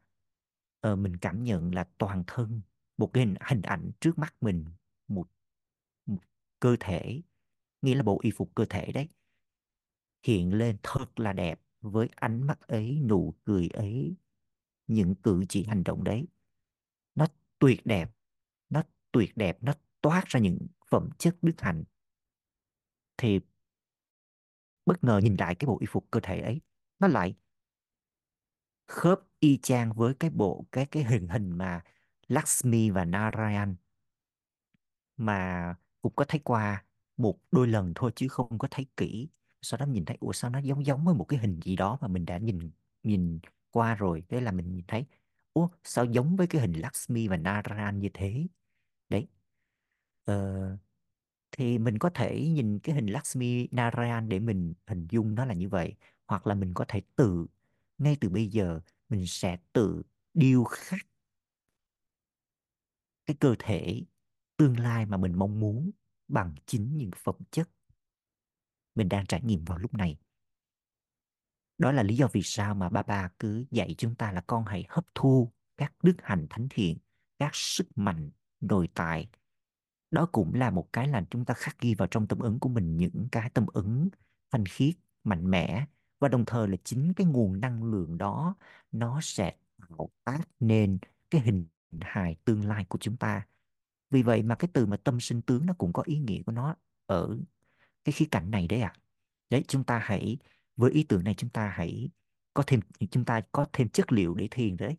uh, 0.87 0.99
mình 0.99 1.17
cảm 1.17 1.43
nhận 1.43 1.75
là 1.75 1.87
toàn 1.97 2.23
thân 2.27 2.61
một 2.97 3.13
cái 3.13 3.25
hình, 3.25 3.35
hình 3.49 3.61
ảnh 3.61 3.91
trước 3.99 4.17
mắt 4.17 4.35
mình 4.41 4.65
một, 5.07 5.27
một 6.05 6.19
cơ 6.59 6.75
thể 6.79 7.21
nghĩa 7.81 7.95
là 7.95 8.03
bộ 8.03 8.19
y 8.23 8.31
phục 8.31 8.55
cơ 8.55 8.65
thể 8.69 8.91
đấy 8.91 9.07
hiện 10.23 10.53
lên 10.53 10.77
thật 10.83 11.19
là 11.19 11.33
đẹp 11.33 11.61
với 11.81 12.09
ánh 12.15 12.47
mắt 12.47 12.59
ấy 12.59 12.99
nụ 12.99 13.33
cười 13.45 13.67
ấy 13.67 14.15
những 14.87 15.15
cử 15.15 15.43
chỉ 15.49 15.63
hành 15.63 15.83
động 15.83 16.03
đấy. 16.03 16.27
Nó 17.15 17.27
tuyệt 17.59 17.85
đẹp 17.85 18.11
nó 18.69 18.83
tuyệt 19.11 19.37
đẹp 19.37 19.57
nó 19.61 19.73
toát 20.01 20.23
ra 20.27 20.39
những 20.39 20.57
phẩm 20.89 21.09
chất 21.17 21.37
đức 21.41 21.61
hạnh. 21.61 21.83
Thì 23.17 23.39
bất 24.85 25.03
ngờ 25.03 25.19
nhìn 25.23 25.35
lại 25.39 25.55
cái 25.55 25.65
bộ 25.65 25.77
y 25.79 25.87
phục 25.89 26.07
cơ 26.11 26.19
thể 26.23 26.41
ấy 26.41 26.61
nó 26.99 27.07
lại 27.07 27.35
khớp 28.87 29.19
y 29.39 29.57
chang 29.63 29.93
với 29.93 30.13
cái 30.13 30.29
bộ 30.29 30.65
cái 30.71 30.85
cái 30.85 31.03
hình 31.03 31.27
hình 31.27 31.51
mà 31.57 31.81
Lakshmi 32.27 32.89
và 32.89 33.05
Narayan 33.05 33.75
mà 35.17 35.75
cũng 36.01 36.13
có 36.15 36.25
thấy 36.27 36.39
qua 36.43 36.83
một 37.17 37.39
đôi 37.51 37.67
lần 37.67 37.93
thôi 37.95 38.11
chứ 38.15 38.27
không 38.27 38.57
có 38.57 38.67
thấy 38.71 38.85
kỹ. 38.97 39.27
Sau 39.61 39.77
đó 39.77 39.85
nhìn 39.85 40.05
thấy 40.05 40.17
ủa 40.19 40.31
sao 40.33 40.49
nó 40.51 40.59
giống 40.59 40.85
giống 40.85 41.05
với 41.05 41.15
một 41.15 41.25
cái 41.25 41.39
hình 41.39 41.59
gì 41.65 41.75
đó 41.75 41.97
mà 42.01 42.07
mình 42.07 42.25
đã 42.25 42.37
nhìn 42.37 42.71
nhìn 43.03 43.39
qua 43.71 43.95
rồi? 43.95 44.23
Thế 44.29 44.41
là 44.41 44.51
mình 44.51 44.71
nhìn 44.75 44.85
thấy 44.87 45.05
ủa 45.53 45.67
sao 45.83 46.05
giống 46.05 46.35
với 46.35 46.47
cái 46.47 46.61
hình 46.61 46.73
Lakshmi 46.73 47.27
và 47.27 47.37
Narayan 47.37 47.99
như 47.99 48.09
thế? 48.13 48.47
Đấy. 49.09 49.27
Ờ, 50.25 50.77
thì 51.51 51.77
mình 51.79 51.97
có 51.99 52.09
thể 52.09 52.49
nhìn 52.49 52.79
cái 52.79 52.95
hình 52.95 53.07
Lakshmi 53.07 53.67
Narayan 53.71 54.29
để 54.29 54.39
mình 54.39 54.73
hình 54.87 55.07
dung 55.11 55.35
nó 55.35 55.45
là 55.45 55.53
như 55.53 55.69
vậy 55.69 55.95
hoặc 56.27 56.47
là 56.47 56.55
mình 56.55 56.73
có 56.73 56.85
thể 56.87 57.01
tự 57.15 57.47
ngay 57.97 58.17
từ 58.21 58.29
bây 58.29 58.47
giờ, 58.47 58.79
mình 59.09 59.27
sẽ 59.27 59.57
tự 59.73 60.03
điêu 60.33 60.63
khắc 60.63 60.99
cái 63.25 63.35
cơ 63.39 63.55
thể 63.59 64.01
tương 64.57 64.79
lai 64.79 65.05
mà 65.05 65.17
mình 65.17 65.39
mong 65.39 65.59
muốn 65.59 65.91
bằng 66.27 66.55
chính 66.65 66.97
những 66.97 67.11
phẩm 67.17 67.35
chất 67.51 67.69
mình 68.95 69.09
đang 69.09 69.25
trải 69.25 69.41
nghiệm 69.41 69.65
vào 69.65 69.77
lúc 69.77 69.93
này. 69.93 70.17
Đó 71.77 71.91
là 71.91 72.03
lý 72.03 72.15
do 72.15 72.27
vì 72.33 72.41
sao 72.43 72.75
mà 72.75 72.89
ba 72.89 73.03
ba 73.03 73.29
cứ 73.39 73.65
dạy 73.71 73.95
chúng 73.97 74.15
ta 74.15 74.31
là 74.31 74.41
con 74.47 74.65
hãy 74.65 74.85
hấp 74.89 75.05
thu 75.15 75.51
các 75.77 75.93
đức 76.03 76.15
hạnh 76.23 76.47
thánh 76.49 76.67
thiện, 76.69 76.97
các 77.39 77.55
sức 77.55 77.87
mạnh 77.95 78.31
nội 78.59 78.89
tại. 78.93 79.29
Đó 80.11 80.29
cũng 80.31 80.53
là 80.53 80.69
một 80.69 80.89
cái 80.93 81.07
là 81.07 81.25
chúng 81.29 81.45
ta 81.45 81.53
khắc 81.53 81.79
ghi 81.79 81.95
vào 81.95 82.07
trong 82.07 82.27
tâm 82.27 82.39
ứng 82.39 82.59
của 82.59 82.69
mình 82.69 82.97
những 82.97 83.27
cái 83.31 83.49
tâm 83.49 83.65
ứng 83.73 84.09
thanh 84.51 84.65
khiết, 84.65 84.95
mạnh 85.23 85.51
mẽ 85.51 85.85
và 86.23 86.29
đồng 86.29 86.45
thời 86.45 86.67
là 86.67 86.77
chính 86.83 87.13
cái 87.13 87.27
nguồn 87.27 87.59
năng 87.59 87.83
lượng 87.83 88.17
đó 88.17 88.55
nó 88.91 89.19
sẽ 89.21 89.55
tạo 89.89 90.09
tác 90.23 90.41
nên 90.59 90.97
cái 91.29 91.41
hình 91.41 91.65
hài 92.01 92.35
tương 92.45 92.65
lai 92.65 92.85
của 92.85 92.97
chúng 93.01 93.17
ta. 93.17 93.47
Vì 94.09 94.23
vậy 94.23 94.43
mà 94.43 94.55
cái 94.55 94.69
từ 94.73 94.85
mà 94.85 94.97
tâm 94.97 95.19
sinh 95.19 95.41
tướng 95.41 95.65
nó 95.65 95.73
cũng 95.77 95.93
có 95.93 96.03
ý 96.05 96.17
nghĩa 96.19 96.41
của 96.45 96.51
nó 96.51 96.75
ở 97.05 97.37
cái 98.03 98.13
khía 98.13 98.25
cạnh 98.31 98.51
này 98.51 98.67
đấy 98.67 98.81
ạ. 98.81 98.93
Đấy, 99.49 99.63
chúng 99.67 99.83
ta 99.83 99.99
hãy, 100.03 100.37
với 100.75 100.91
ý 100.91 101.03
tưởng 101.03 101.23
này 101.23 101.33
chúng 101.33 101.49
ta 101.49 101.73
hãy 101.75 102.09
có 102.53 102.63
thêm, 102.67 102.79
chúng 103.11 103.25
ta 103.25 103.41
có 103.51 103.65
thêm 103.73 103.89
chất 103.89 104.11
liệu 104.11 104.35
để 104.35 104.47
thiền 104.51 104.77
đấy. 104.77 104.95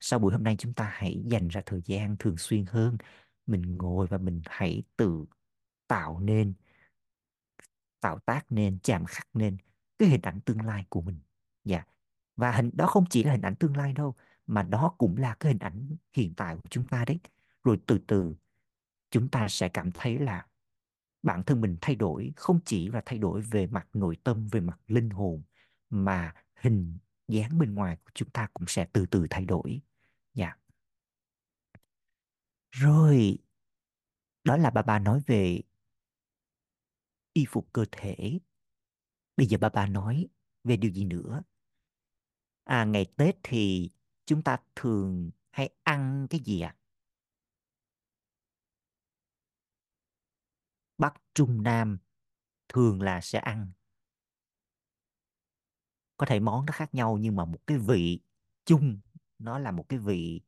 Sau 0.00 0.18
buổi 0.18 0.32
hôm 0.32 0.44
nay 0.44 0.56
chúng 0.58 0.74
ta 0.74 0.90
hãy 0.94 1.22
dành 1.26 1.48
ra 1.48 1.62
thời 1.66 1.82
gian 1.84 2.16
thường 2.18 2.36
xuyên 2.36 2.64
hơn. 2.66 2.96
Mình 3.46 3.76
ngồi 3.76 4.06
và 4.06 4.18
mình 4.18 4.42
hãy 4.46 4.82
tự 4.96 5.24
tạo 5.88 6.20
nên, 6.20 6.54
tạo 8.00 8.18
tác 8.18 8.52
nên, 8.52 8.78
chạm 8.82 9.04
khắc 9.04 9.28
nên 9.34 9.56
cái 9.98 10.08
hình 10.08 10.22
ảnh 10.22 10.40
tương 10.40 10.60
lai 10.66 10.84
của 10.88 11.00
mình. 11.02 11.20
Dạ. 11.64 11.84
Và 12.36 12.52
hình, 12.52 12.70
đó 12.74 12.86
không 12.86 13.04
chỉ 13.10 13.24
là 13.24 13.32
hình 13.32 13.42
ảnh 13.42 13.54
tương 13.56 13.76
lai 13.76 13.92
đâu, 13.92 14.14
mà 14.46 14.62
đó 14.62 14.94
cũng 14.98 15.16
là 15.16 15.34
cái 15.34 15.52
hình 15.52 15.58
ảnh 15.58 15.96
hiện 16.12 16.34
tại 16.34 16.56
của 16.56 16.68
chúng 16.70 16.86
ta 16.86 17.04
đấy. 17.04 17.18
Rồi 17.64 17.80
từ 17.86 17.98
từ, 18.06 18.34
chúng 19.10 19.28
ta 19.28 19.48
sẽ 19.48 19.68
cảm 19.68 19.92
thấy 19.92 20.18
là 20.18 20.46
bản 21.22 21.42
thân 21.42 21.60
mình 21.60 21.76
thay 21.80 21.96
đổi, 21.96 22.32
không 22.36 22.60
chỉ 22.64 22.88
là 22.88 23.02
thay 23.06 23.18
đổi 23.18 23.40
về 23.40 23.66
mặt 23.66 23.88
nội 23.92 24.16
tâm, 24.24 24.48
về 24.48 24.60
mặt 24.60 24.80
linh 24.86 25.10
hồn, 25.10 25.42
mà 25.90 26.34
hình 26.54 26.98
dáng 27.28 27.58
bên 27.58 27.74
ngoài 27.74 27.96
của 28.04 28.10
chúng 28.14 28.30
ta 28.30 28.48
cũng 28.54 28.64
sẽ 28.68 28.86
từ 28.92 29.06
từ 29.06 29.26
thay 29.30 29.44
đổi. 29.44 29.80
Dạ. 30.34 30.56
Rồi, 32.70 33.38
đó 34.44 34.56
là 34.56 34.70
bà 34.70 34.82
bà 34.82 34.98
nói 34.98 35.20
về 35.26 35.60
y 37.32 37.44
phục 37.48 37.72
cơ 37.72 37.84
thể 37.92 38.38
bây 39.42 39.46
giờ 39.48 39.58
ba 39.58 39.68
ba 39.68 39.86
nói 39.86 40.28
về 40.64 40.76
điều 40.76 40.92
gì 40.92 41.04
nữa? 41.04 41.42
À 42.64 42.84
ngày 42.84 43.06
Tết 43.16 43.36
thì 43.42 43.90
chúng 44.26 44.42
ta 44.42 44.58
thường 44.76 45.30
hay 45.50 45.70
ăn 45.82 46.26
cái 46.30 46.40
gì 46.40 46.60
ạ? 46.60 46.76
Bắc 50.98 51.14
Trung 51.34 51.62
Nam 51.62 51.98
thường 52.68 53.02
là 53.02 53.20
sẽ 53.20 53.38
ăn. 53.38 53.72
Có 56.16 56.26
thể 56.26 56.40
món 56.40 56.66
nó 56.66 56.72
khác 56.72 56.94
nhau 56.94 57.18
nhưng 57.20 57.36
mà 57.36 57.44
một 57.44 57.66
cái 57.66 57.78
vị 57.78 58.20
chung, 58.64 59.00
nó 59.38 59.58
là 59.58 59.70
một 59.70 59.84
cái 59.88 59.98
vị 59.98 60.40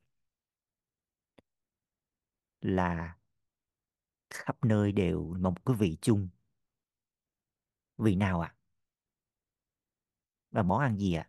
là 2.61 3.19
khắp 4.31 4.65
nơi 4.65 4.93
đều 4.93 5.35
một 5.41 5.67
cái 5.67 5.77
vị 5.77 5.99
chung. 6.01 6.29
Vị 7.99 8.15
nào 8.17 8.41
ạ? 8.41 8.54
Và 10.55 10.63
món 10.63 10.81
ăn 10.81 10.99
gì 10.99 11.15
ạ? 11.15 11.27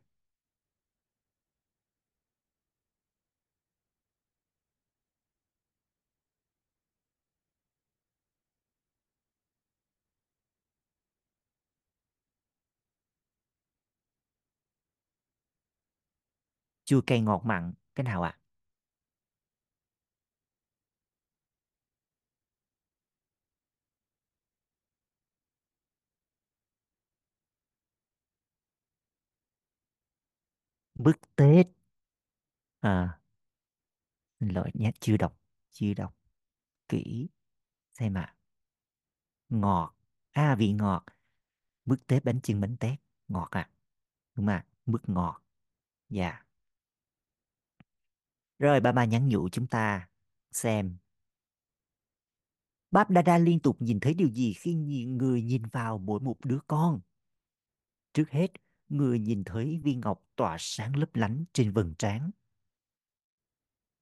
Chua 16.86 17.02
cay 17.02 17.22
ngọt 17.22 17.42
mặn 17.46 17.74
cái 17.96 18.04
nào 18.04 18.22
ạ? 18.24 18.38
Bức 30.96 31.36
tết. 31.36 31.68
À 32.80 33.20
xin 34.40 34.50
lỗi 34.50 34.70
nhé 34.74 34.92
chưa 35.00 35.18
đọc 35.18 35.40
chưa 35.72 35.94
đọc 35.94 36.18
kỹ. 36.90 37.30
Xem 37.94 38.14
ạ. 38.14 38.36
Ngọt. 39.50 39.96
À 40.32 40.56
vị 40.56 40.74
ngọt. 40.74 41.06
Bức 41.86 42.08
tết 42.08 42.26
bánh 42.26 42.42
chưng 42.42 42.62
bánh 42.62 42.78
tét. 42.78 43.00
Ngọt 43.28 43.48
à 43.52 43.70
đúng 44.36 44.48
à 44.48 44.66
bức 44.86 45.10
ngọt. 45.10 45.42
Dạ. 46.10 46.46
Rồi 48.60 48.80
ba 48.80 48.92
ba 48.92 49.06
nhắn 49.06 49.30
nhủ 49.30 49.50
chúng 49.50 49.68
ta 49.68 50.10
xem. 50.52 50.98
Báp 52.92 53.10
Đa 53.10 53.22
Đa 53.22 53.38
liên 53.38 53.60
tục 53.60 53.82
nhìn 53.82 54.00
thấy 54.00 54.14
điều 54.14 54.30
gì 54.30 54.54
khi 54.54 54.74
người 55.06 55.42
nhìn 55.42 55.64
vào 55.66 55.98
mỗi 55.98 56.20
một 56.20 56.38
đứa 56.44 56.60
con? 56.68 57.02
Trước 58.14 58.30
hết, 58.30 58.48
người 58.90 59.20
nhìn 59.20 59.44
thấy 59.44 59.80
viên 59.84 60.00
ngọc 60.00 60.24
tỏa 60.36 60.58
sáng 60.60 60.96
lấp 60.96 61.16
lánh 61.16 61.46
trên 61.54 61.72
vầng 61.72 61.94
trán. 62.00 62.32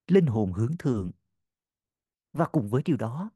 Linh 0.08 0.26
hồn 0.26 0.54
hướng 0.54 0.78
thượng. 0.80 1.12
Và 2.34 2.46
cùng 2.46 2.70
với 2.70 2.82
điều 2.86 2.98
đó, 2.98 3.32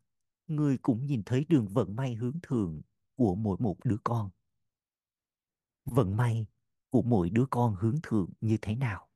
người 0.47 0.77
cũng 0.77 1.05
nhìn 1.05 1.23
thấy 1.25 1.45
đường 1.49 1.67
vận 1.67 1.95
may 1.95 2.15
hướng 2.15 2.39
thượng 2.41 2.81
của 3.15 3.35
mỗi 3.35 3.57
một 3.59 3.77
đứa 3.83 3.97
con. 4.03 4.29
Vận 5.85 6.17
may 6.17 6.45
của 6.89 7.01
mỗi 7.01 7.29
đứa 7.29 7.45
con 7.49 7.75
hướng 7.75 7.99
thượng 8.03 8.29
như 8.41 8.57
thế 8.61 8.75
nào? 8.75 9.07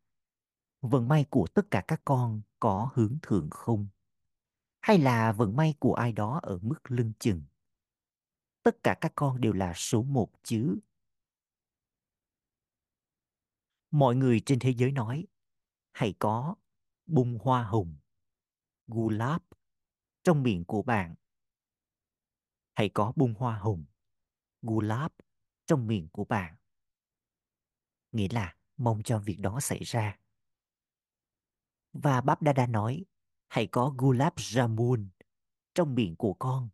Vận 0.82 1.08
may 1.08 1.26
của 1.30 1.48
tất 1.54 1.72
cả 1.72 1.84
các 1.88 2.02
con 2.06 2.42
có 2.60 2.90
hướng 2.94 3.18
thượng 3.22 3.50
không? 3.50 3.88
Hay 4.82 4.98
là 4.98 5.32
vận 5.32 5.56
may 5.56 5.76
của 5.80 5.94
ai 5.94 6.12
đó 6.12 6.40
ở 6.44 6.60
mức 6.62 6.92
lưng 6.92 7.12
chừng? 7.20 7.44
Tất 8.64 8.84
cả 8.84 8.98
các 9.02 9.12
con 9.16 9.42
đều 9.42 9.54
là 9.54 9.74
số 9.76 10.04
một 10.04 10.32
chứ. 10.44 10.80
Mọi 13.92 14.16
người 14.16 14.42
trên 14.46 14.60
thế 14.60 14.74
giới 14.78 14.92
nói, 14.92 15.28
hãy 15.92 16.14
có 16.20 16.56
bung 17.06 17.40
hoa 17.42 17.64
hồng, 17.64 17.96
gulab 18.88 19.42
trong 20.24 20.44
miệng 20.44 20.66
của 20.66 20.82
bạn. 20.82 21.16
Hãy 22.74 22.90
có 22.90 23.14
bung 23.16 23.34
hoa 23.34 23.58
hồng, 23.58 23.86
gulab 24.62 25.12
trong 25.66 25.88
miệng 25.88 26.08
của 26.12 26.26
bạn. 26.26 26.56
Nghĩa 28.12 28.28
là 28.32 28.56
mong 28.78 29.04
cho 29.04 29.20
việc 29.20 29.40
đó 29.40 29.60
xảy 29.60 29.80
ra. 29.84 30.20
Và 31.94 32.22
Báp 32.22 32.42
Đa 32.42 32.54
Đa 32.54 32.68
nói, 32.68 33.06
hãy 33.48 33.68
có 33.68 33.94
gulab 33.98 34.34
jamun 34.36 35.08
trong 35.74 35.96
miệng 35.96 36.16
của 36.16 36.34
con. 36.34 36.70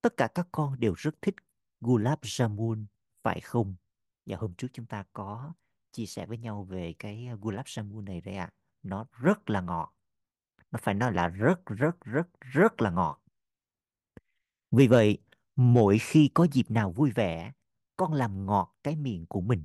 Tất 0.00 0.16
cả 0.16 0.28
các 0.34 0.48
con 0.52 0.80
đều 0.80 0.94
rất 0.94 1.14
thích 1.22 1.34
gulab 1.80 2.18
jamun, 2.20 2.84
phải 3.22 3.40
không? 3.40 3.74
Và 4.26 4.36
hôm 4.36 4.54
trước 4.54 4.68
chúng 4.72 4.86
ta 4.86 5.04
có 5.12 5.52
chia 5.92 6.06
sẻ 6.06 6.26
với 6.26 6.38
nhau 6.38 6.64
về 6.64 6.94
cái 6.98 7.26
ờ, 7.26 7.36
gulab 7.40 7.64
jamun 7.64 8.04
này 8.04 8.20
đây 8.20 8.36
ạ. 8.36 8.44
À. 8.44 8.54
Nó 8.82 9.06
rất 9.12 9.50
là 9.50 9.60
ngọt. 9.60 9.94
Nó 10.70 10.78
phải 10.82 10.94
nói 10.94 11.12
là 11.12 11.28
rất 11.28 11.66
rất 11.66 12.00
rất 12.00 12.28
rất 12.40 12.80
là 12.80 12.90
ngọt. 12.90 13.22
Vì 14.70 14.88
vậy, 14.88 15.18
mỗi 15.56 15.98
khi 15.98 16.30
có 16.34 16.46
dịp 16.52 16.70
nào 16.70 16.92
vui 16.92 17.10
vẻ, 17.10 17.52
con 17.96 18.12
làm 18.12 18.46
ngọt 18.46 18.76
cái 18.82 18.96
miệng 18.96 19.26
của 19.26 19.40
mình. 19.40 19.64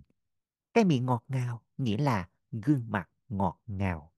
Cái 0.73 0.85
miệng 0.85 1.05
ngọt 1.05 1.23
ngào 1.27 1.61
nghĩa 1.77 1.97
là 1.97 2.29
gương 2.51 2.85
mặt 2.87 3.09
ngọt 3.29 3.61
ngào. 3.67 4.13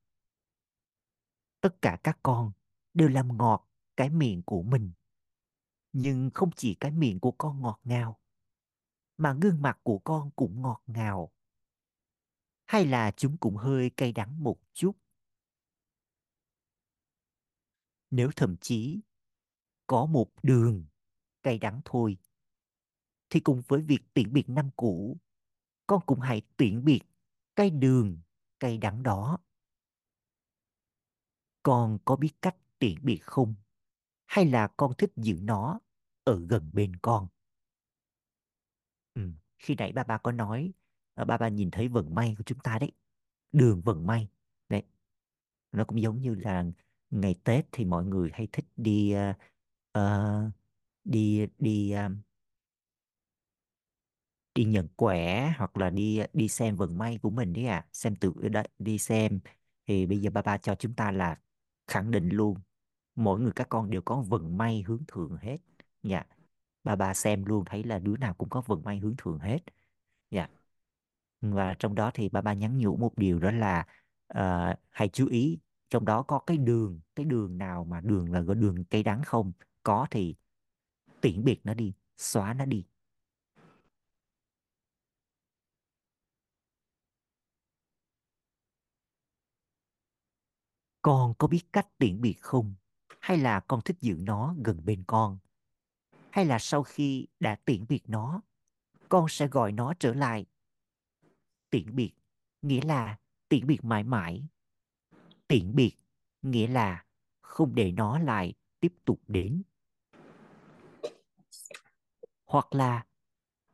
Tất 1.61 1.81
cả 1.81 1.97
các 2.03 2.19
con 2.23 2.51
đều 2.93 3.09
làm 3.09 3.37
ngọt 3.37 3.69
cái 3.97 4.09
miệng 4.09 4.41
của 4.43 4.63
mình. 4.63 4.91
Nhưng 5.93 6.29
không 6.33 6.49
chỉ 6.55 6.75
cái 6.75 6.91
miệng 6.91 7.19
của 7.19 7.31
con 7.31 7.61
ngọt 7.61 7.79
ngào, 7.83 8.19
mà 9.17 9.33
gương 9.41 9.61
mặt 9.61 9.79
của 9.83 9.99
con 9.99 10.31
cũng 10.35 10.61
ngọt 10.61 10.83
ngào. 10.87 11.31
Hay 12.69 12.85
là 12.85 13.11
chúng 13.11 13.37
cũng 13.37 13.55
hơi 13.55 13.89
cay 13.89 14.11
đắng 14.11 14.43
một 14.43 14.59
chút. 14.73 14.91
Nếu 18.11 18.29
thậm 18.35 18.57
chí 18.61 18.99
có 19.87 20.05
một 20.05 20.31
đường 20.43 20.85
cay 21.43 21.57
đắng 21.59 21.81
thôi, 21.85 22.17
thì 23.29 23.39
cùng 23.39 23.61
với 23.67 23.81
việc 23.81 23.99
tiễn 24.13 24.33
biệt 24.33 24.49
năm 24.49 24.69
cũ, 24.75 25.17
con 25.87 26.01
cũng 26.05 26.19
hãy 26.19 26.41
tiễn 26.57 26.85
biệt 26.85 27.01
cái 27.55 27.69
đường 27.69 28.19
cay 28.59 28.77
đắng 28.77 29.03
đó. 29.03 29.37
Con 31.63 31.97
có 32.05 32.15
biết 32.15 32.31
cách 32.41 32.55
tiễn 32.79 32.95
biệt 33.01 33.19
không? 33.21 33.55
Hay 34.25 34.45
là 34.45 34.67
con 34.77 34.93
thích 34.97 35.11
giữ 35.15 35.39
nó 35.41 35.79
ở 36.23 36.45
gần 36.49 36.69
bên 36.73 36.95
con? 36.95 37.27
Ừ, 39.13 39.31
khi 39.57 39.75
nãy 39.75 39.91
ba 39.91 40.03
ba 40.03 40.17
có 40.17 40.31
nói, 40.31 40.73
Ờ, 41.19 41.25
ba 41.25 41.37
ba 41.37 41.47
nhìn 41.47 41.71
thấy 41.71 41.87
vận 41.87 42.15
may 42.15 42.35
của 42.37 42.43
chúng 42.43 42.59
ta 42.59 42.79
đấy, 42.79 42.91
đường 43.51 43.81
vận 43.81 44.07
may. 44.07 44.27
Đấy, 44.69 44.83
nó 45.71 45.83
cũng 45.85 46.01
giống 46.01 46.21
như 46.21 46.35
là 46.35 46.65
ngày 47.09 47.35
Tết 47.43 47.65
thì 47.71 47.85
mọi 47.85 48.05
người 48.05 48.29
hay 48.33 48.47
thích 48.51 48.65
đi 48.77 49.15
uh, 49.97 50.01
đi 51.03 51.47
đi 51.59 51.95
uh, 52.05 52.11
đi 54.55 54.63
nhận 54.65 54.87
quẻ 54.95 55.53
hoặc 55.57 55.77
là 55.77 55.89
đi 55.89 56.21
đi 56.33 56.47
xem 56.47 56.75
vận 56.75 56.97
may 56.97 57.17
của 57.21 57.29
mình 57.29 57.53
đấy 57.53 57.65
à 57.65 57.85
xem 57.93 58.15
tự 58.15 58.33
đấy, 58.51 58.67
đi 58.79 58.97
xem. 58.97 59.39
Thì 59.87 60.05
bây 60.05 60.21
giờ 60.21 60.29
ba 60.31 60.41
ba 60.41 60.57
cho 60.57 60.75
chúng 60.75 60.93
ta 60.93 61.11
là 61.11 61.39
khẳng 61.87 62.11
định 62.11 62.29
luôn 62.29 62.57
mỗi 63.15 63.39
người 63.39 63.51
các 63.55 63.67
con 63.69 63.89
đều 63.89 64.01
có 64.01 64.21
vận 64.21 64.57
may 64.57 64.83
hướng 64.87 65.03
thượng 65.07 65.37
hết. 65.41 65.57
Dạ 66.03 66.23
ba 66.83 66.95
ba 66.95 67.13
xem 67.13 67.45
luôn 67.45 67.65
thấy 67.65 67.83
là 67.83 67.99
đứa 67.99 68.17
nào 68.17 68.33
cũng 68.33 68.49
có 68.49 68.61
vận 68.67 68.83
may 68.83 68.99
hướng 68.99 69.15
thượng 69.17 69.39
hết. 69.39 69.59
Dạ 70.31 70.49
và 71.41 71.73
trong 71.79 71.95
đó 71.95 72.11
thì 72.13 72.29
ba 72.29 72.41
ba 72.41 72.53
nhắn 72.53 72.77
nhủ 72.77 72.97
một 72.97 73.17
điều 73.17 73.39
đó 73.39 73.51
là 73.51 73.85
uh, 74.33 74.79
hãy 74.89 75.09
chú 75.13 75.27
ý 75.27 75.59
trong 75.89 76.05
đó 76.05 76.23
có 76.23 76.39
cái 76.39 76.57
đường 76.57 76.99
cái 77.15 77.25
đường 77.25 77.57
nào 77.57 77.83
mà 77.85 78.01
đường 78.01 78.31
là 78.31 78.39
gọi 78.39 78.55
đường 78.55 78.83
cây 78.85 79.03
đắng 79.03 79.21
không? 79.25 79.51
Có 79.83 80.07
thì 80.11 80.35
tiễn 81.21 81.43
biệt 81.43 81.61
nó 81.63 81.73
đi 81.73 81.93
xóa 82.17 82.53
nó 82.53 82.65
đi. 82.65 82.85
Con 91.01 91.33
có 91.37 91.47
biết 91.47 91.63
cách 91.73 91.87
tiễn 91.97 92.21
biệt 92.21 92.35
không? 92.41 92.75
Hay 93.19 93.37
là 93.37 93.59
con 93.59 93.81
thích 93.85 93.97
giữ 94.01 94.17
nó 94.19 94.55
gần 94.63 94.81
bên 94.85 95.03
con? 95.07 95.37
Hay 96.29 96.45
là 96.45 96.59
sau 96.59 96.83
khi 96.83 97.27
đã 97.39 97.55
tiễn 97.65 97.85
biệt 97.89 98.01
nó 98.07 98.41
con 99.09 99.29
sẽ 99.29 99.47
gọi 99.47 99.71
nó 99.71 99.93
trở 99.99 100.13
lại 100.13 100.45
tiễn 101.69 101.95
biệt, 101.95 102.11
nghĩa 102.61 102.81
là 102.81 103.19
tiễn 103.49 103.67
biệt 103.67 103.83
mãi 103.83 104.03
mãi. 104.03 104.47
Tiễn 105.47 105.75
biệt, 105.75 105.91
nghĩa 106.41 106.67
là 106.67 107.05
không 107.41 107.75
để 107.75 107.91
nó 107.91 108.19
lại 108.19 108.53
tiếp 108.79 108.93
tục 109.05 109.21
đến. 109.27 109.63
Hoặc 112.45 112.67
là 112.75 113.05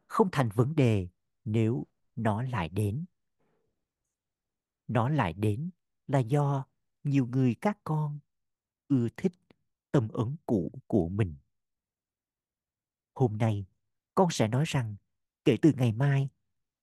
không 0.07 0.29
thành 0.31 0.49
vấn 0.49 0.75
đề 0.75 1.07
nếu 1.45 1.85
nó 2.15 2.41
lại 2.41 2.69
đến. 2.69 3.05
Nó 4.87 5.09
lại 5.09 5.33
đến 5.33 5.69
là 6.07 6.19
do 6.19 6.65
nhiều 7.03 7.27
người 7.27 7.55
các 7.61 7.77
con 7.83 8.19
ưa 8.87 9.07
thích 9.17 9.33
tâm 9.91 10.07
ấn 10.07 10.35
cũ 10.45 10.71
của 10.87 11.09
mình. 11.09 11.35
Hôm 13.13 13.37
nay, 13.37 13.65
con 14.15 14.27
sẽ 14.31 14.47
nói 14.47 14.63
rằng 14.67 14.95
kể 15.45 15.57
từ 15.61 15.71
ngày 15.77 15.91
mai 15.91 16.29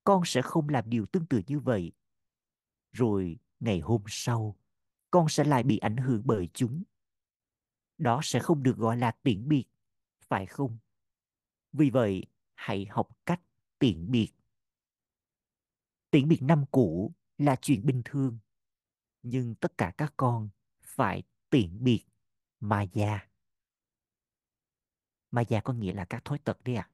con 0.03 0.21
sẽ 0.25 0.41
không 0.41 0.69
làm 0.69 0.89
điều 0.89 1.05
tương 1.05 1.25
tự 1.25 1.41
như 1.47 1.59
vậy. 1.59 1.91
Rồi 2.91 3.37
ngày 3.59 3.79
hôm 3.79 4.03
sau, 4.07 4.55
con 5.11 5.29
sẽ 5.29 5.43
lại 5.43 5.63
bị 5.63 5.77
ảnh 5.77 5.97
hưởng 5.97 6.21
bởi 6.25 6.49
chúng. 6.53 6.83
Đó 7.97 8.19
sẽ 8.23 8.39
không 8.39 8.63
được 8.63 8.77
gọi 8.77 8.97
là 8.97 9.11
tiễn 9.11 9.47
biệt, 9.47 9.65
phải 10.21 10.45
không? 10.45 10.77
Vì 11.71 11.89
vậy, 11.89 12.25
hãy 12.53 12.85
học 12.89 13.09
cách 13.25 13.41
tiễn 13.79 14.11
biệt. 14.11 14.29
Tiễn 16.11 16.27
biệt 16.27 16.41
năm 16.41 16.65
cũ 16.71 17.13
là 17.37 17.55
chuyện 17.61 17.85
bình 17.85 18.01
thường, 18.05 18.37
nhưng 19.23 19.55
tất 19.55 19.77
cả 19.77 19.93
các 19.97 20.13
con 20.17 20.49
phải 20.81 21.23
tiễn 21.49 21.83
biệt 21.83 22.05
ma 22.59 22.81
già 22.81 23.27
ma 25.31 25.41
già 25.41 25.61
có 25.61 25.73
nghĩa 25.73 25.93
là 25.93 26.05
các 26.05 26.25
thói 26.25 26.39
tật 26.39 26.63
đấy 26.63 26.75
à 26.75 26.89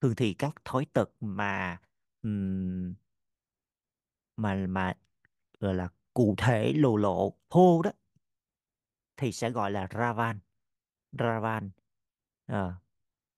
thường 0.00 0.14
thì 0.16 0.34
các 0.34 0.54
thói 0.64 0.86
tật 0.92 1.10
mà 1.20 1.80
ừm, 2.22 2.94
mà 4.36 4.66
mà 4.68 4.94
gọi 5.60 5.74
là 5.74 5.88
cụ 6.14 6.34
thể 6.38 6.72
lộ 6.72 6.96
lộ 6.96 7.32
thô 7.50 7.82
đó 7.82 7.90
thì 9.16 9.32
sẽ 9.32 9.50
gọi 9.50 9.70
là 9.70 9.88
Ravan. 9.94 10.38
Ravan 11.12 11.70
Ờ, 12.48 12.74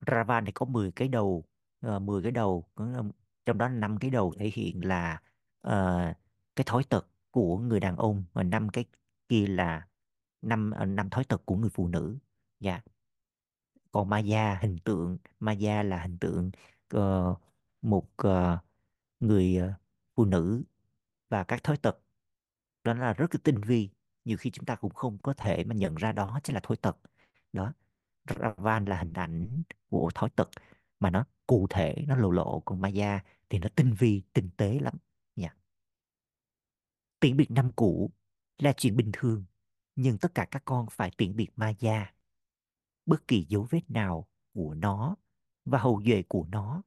Ravan 0.07 0.45
thì 0.45 0.53
có 0.53 0.67
10 0.67 0.93
cái 0.93 1.09
đầu 1.09 1.45
ờ, 1.81 1.97
uh, 1.97 2.03
10 2.03 2.23
cái 2.23 2.33
đầu 2.33 2.67
có 2.75 3.05
trong 3.47 3.59
đó 3.59 3.69
năm 3.69 3.99
cái 3.99 4.11
đầu 4.11 4.35
thể 4.39 4.51
hiện 4.55 4.85
là 4.85 5.23
ờ, 5.61 6.01
cái 6.57 6.65
thói 6.67 6.85
tật 6.85 7.07
của 7.31 7.59
người 7.59 7.81
đàn 7.81 7.97
ông 7.97 8.25
và 8.33 8.43
năm 8.43 8.69
cái 8.69 8.85
kia 9.29 9.47
là 9.47 9.87
năm 10.43 10.71
ờ, 10.71 10.87
năm 10.87 11.11
thói 11.11 11.25
tật 11.25 11.43
của 11.47 11.57
người 11.57 11.71
phụ 11.71 11.89
nữ. 11.89 12.19
Dạ 12.61 12.81
còn 13.93 14.09
Maya 14.09 14.55
hình 14.55 14.79
tượng. 14.79 15.19
Maya 15.41 15.83
là 15.83 16.03
hình 16.03 16.19
tượng 16.19 16.51
uh, 16.97 17.39
một 17.83 18.09
uh, 18.27 18.59
người 19.21 19.59
uh, 19.63 19.73
phụ 20.17 20.25
nữ 20.25 20.63
và 21.29 21.45
các 21.45 21.65
thói 21.65 21.77
tật. 21.77 21.99
Đó 22.85 22.95
là 22.95 23.13
rất 23.13 23.35
là 23.35 23.41
tinh 23.45 23.61
vi. 23.61 23.91
Nhiều 24.25 24.37
khi 24.37 24.51
chúng 24.51 24.65
ta 24.65 24.77
cũng 24.77 24.95
không 24.95 25.19
có 25.19 25.33
thể 25.33 25.65
mà 25.65 25.75
nhận 25.75 25.95
ra 25.95 26.13
đó 26.13 26.41
chính 26.43 26.55
là 26.55 26.61
thói 26.61 26.77
tật. 26.77 26.97
Đó 27.53 27.73
Ravan 28.41 28.85
là 28.85 28.99
hình 28.99 29.13
ảnh 29.13 29.63
của 29.89 30.11
thói 30.15 30.31
tật 30.31 30.49
mà 31.01 31.11
nó 31.11 31.25
cụ 31.47 31.67
thể 31.71 32.05
nó 32.09 32.17
lộ 32.17 32.31
lộ. 32.31 32.61
Còn 32.61 32.81
Maya 32.81 33.25
thì 33.49 33.59
nó 33.59 33.69
tinh 33.77 33.95
vi 33.99 34.23
tinh 34.33 34.51
tế 34.57 34.79
lắm. 34.81 34.95
Nha. 35.37 35.55
Tiễn 37.21 37.37
biệt 37.37 37.51
năm 37.51 37.73
cũ 37.77 38.11
là 38.59 38.73
chuyện 38.73 38.97
bình 38.97 39.11
thường 39.13 39.45
nhưng 39.97 40.19
tất 40.19 40.35
cả 40.35 40.45
các 40.51 40.63
con 40.65 40.87
phải 40.91 41.11
tiễn 41.17 41.37
biệt 41.37 41.49
Maya 41.57 42.13
bất 43.11 43.29
kỳ 43.29 43.47
dấu 43.49 43.67
vết 43.71 43.91
nào 43.91 44.29
của 44.55 44.75
nó 44.75 45.17
và 45.65 45.79
hậu 45.79 46.03
duệ 46.07 46.23
của 46.29 46.47
nó. 46.49 46.83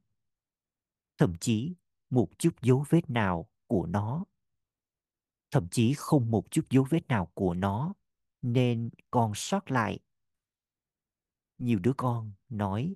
Thậm 1.18 1.34
chí 1.40 1.74
một 2.10 2.28
chút 2.38 2.62
dấu 2.62 2.84
vết 2.88 3.10
nào 3.10 3.48
của 3.66 3.86
nó. 3.86 4.24
Thậm 5.50 5.68
chí 5.70 5.94
không 5.96 6.30
một 6.30 6.50
chút 6.50 6.62
dấu 6.70 6.86
vết 6.90 7.08
nào 7.08 7.30
của 7.34 7.54
nó 7.54 7.94
nên 8.42 8.90
còn 9.10 9.32
sót 9.34 9.70
lại. 9.70 9.98
Nhiều 11.58 11.78
đứa 11.78 11.92
con 11.96 12.32
nói 12.48 12.94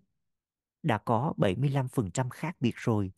đã 0.83 0.99
có 0.99 1.35
75% 1.37 2.29
khác 2.29 2.57
biệt 2.61 2.75
rồi, 2.77 3.13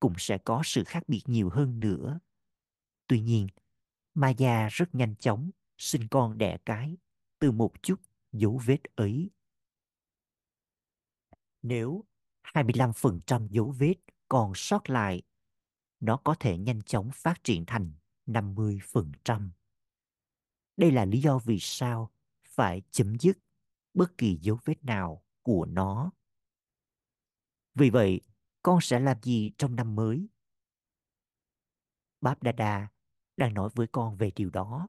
cũng 0.00 0.14
sẽ 0.18 0.38
có 0.38 0.62
sự 0.64 0.84
khác 0.84 1.02
biệt 1.08 1.22
nhiều 1.26 1.50
hơn 1.50 1.80
nữa. 1.80 2.20
Tuy 3.06 3.20
nhiên, 3.20 3.46
Maya 4.14 4.68
rất 4.68 4.94
nhanh 4.94 5.16
chóng 5.16 5.50
sinh 5.78 6.08
con 6.10 6.38
đẻ 6.38 6.58
cái 6.66 6.96
từ 7.38 7.52
một 7.52 7.82
chút 7.82 8.00
dấu 8.38 8.60
vết 8.64 8.80
ấy. 8.94 9.30
Nếu 11.62 12.04
25% 12.42 13.48
dấu 13.48 13.70
vết 13.78 13.94
còn 14.28 14.52
sót 14.54 14.90
lại, 14.90 15.22
nó 16.00 16.16
có 16.16 16.34
thể 16.40 16.58
nhanh 16.58 16.82
chóng 16.82 17.10
phát 17.14 17.44
triển 17.44 17.64
thành 17.66 17.92
50%. 18.26 19.50
Đây 20.76 20.90
là 20.90 21.04
lý 21.04 21.20
do 21.20 21.38
vì 21.38 21.58
sao 21.60 22.10
phải 22.44 22.82
chấm 22.90 23.18
dứt 23.18 23.38
bất 23.94 24.18
kỳ 24.18 24.38
dấu 24.42 24.58
vết 24.64 24.84
nào 24.84 25.24
của 25.42 25.66
nó. 25.66 26.10
Vì 27.74 27.90
vậy, 27.90 28.20
con 28.62 28.78
sẽ 28.82 29.00
làm 29.00 29.22
gì 29.22 29.52
trong 29.58 29.76
năm 29.76 29.94
mới? 29.94 30.28
Báp 32.20 32.42
Đa 32.42 32.52
Đa 32.52 32.88
đang 33.36 33.54
nói 33.54 33.70
với 33.74 33.86
con 33.92 34.16
về 34.16 34.30
điều 34.36 34.50
đó. 34.50 34.88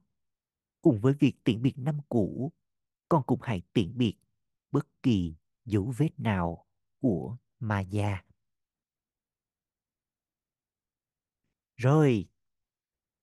Cùng 0.81 0.99
với 1.01 1.13
việc 1.13 1.43
tiễn 1.43 1.61
biệt 1.61 1.77
năm 1.77 1.99
cũ, 2.09 2.51
con 3.09 3.23
cũng 3.23 3.39
hãy 3.41 3.61
tiễn 3.73 3.97
biệt 3.97 4.15
bất 4.71 4.87
kỳ 5.03 5.35
dấu 5.65 5.93
vết 5.97 6.09
nào 6.19 6.65
của 7.01 7.37
ma 7.59 7.79
gia 7.79 8.23
Rồi, 11.77 12.27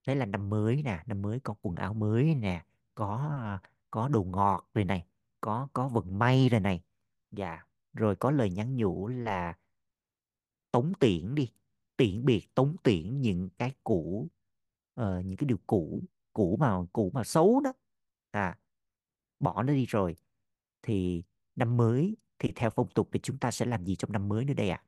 đấy 0.06 0.16
là 0.16 0.26
năm 0.26 0.50
mới 0.50 0.82
nè, 0.82 1.02
năm 1.06 1.22
mới 1.22 1.40
có 1.40 1.54
quần 1.62 1.76
áo 1.76 1.94
mới 1.94 2.34
nè, 2.34 2.64
có 2.94 3.58
có 3.90 4.08
đồ 4.08 4.24
ngọt 4.24 4.68
rồi 4.74 4.84
này, 4.84 5.06
có 5.40 5.68
có 5.72 5.88
vận 5.88 6.18
may 6.18 6.48
rồi 6.48 6.60
này. 6.60 6.82
Dạ, 7.30 7.66
rồi 7.92 8.16
có 8.16 8.30
lời 8.30 8.50
nhắn 8.50 8.76
nhủ 8.76 9.08
là 9.08 9.54
tống 10.70 10.92
tiễn 11.00 11.34
đi 11.34 11.52
tiễn 11.96 12.24
biệt 12.24 12.54
tống 12.54 12.76
tiễn 12.82 13.20
những 13.20 13.48
cái 13.58 13.72
cũ 13.84 14.28
uh, 15.00 15.06
những 15.24 15.36
cái 15.36 15.46
điều 15.46 15.58
cũ 15.66 16.02
cũ 16.32 16.56
mà 16.60 16.76
cũ 16.92 17.10
mà 17.14 17.24
xấu 17.24 17.60
đó 17.60 17.72
à 18.30 18.58
bỏ 19.44 19.64
nó 19.64 19.74
đi 19.74 19.86
rồi, 19.86 20.16
thì 20.82 21.24
năm 21.56 21.78
mới 21.78 22.16
thì 22.40 22.52
theo 22.56 22.70
phong 22.70 22.90
tục 22.90 23.10
thì 23.12 23.20
chúng 23.24 23.38
ta 23.38 23.52
sẽ 23.52 23.66
làm 23.66 23.84
gì 23.86 23.96
trong 23.96 24.12
năm 24.12 24.28
mới 24.28 24.46
nữa 24.46 24.54
đây 24.54 24.70
ạ? 24.70 24.82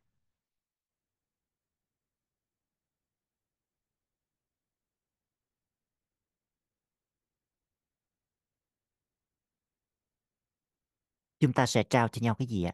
Chúng 11.40 11.52
ta 11.52 11.66
sẽ 11.66 11.82
trao 11.82 12.08
cho 12.08 12.20
nhau 12.22 12.34
cái 12.34 12.46
gì 12.46 12.64
ạ? 12.64 12.72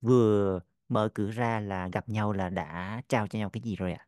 Vừa 0.00 0.60
mở 0.88 1.08
cửa 1.14 1.30
ra 1.30 1.60
là 1.60 1.88
gặp 1.92 2.08
nhau 2.08 2.32
là 2.32 2.48
đã 2.48 3.02
trao 3.08 3.26
cho 3.26 3.38
nhau 3.38 3.50
cái 3.50 3.60
gì 3.62 3.76
rồi 3.76 3.92
ạ? 3.92 4.06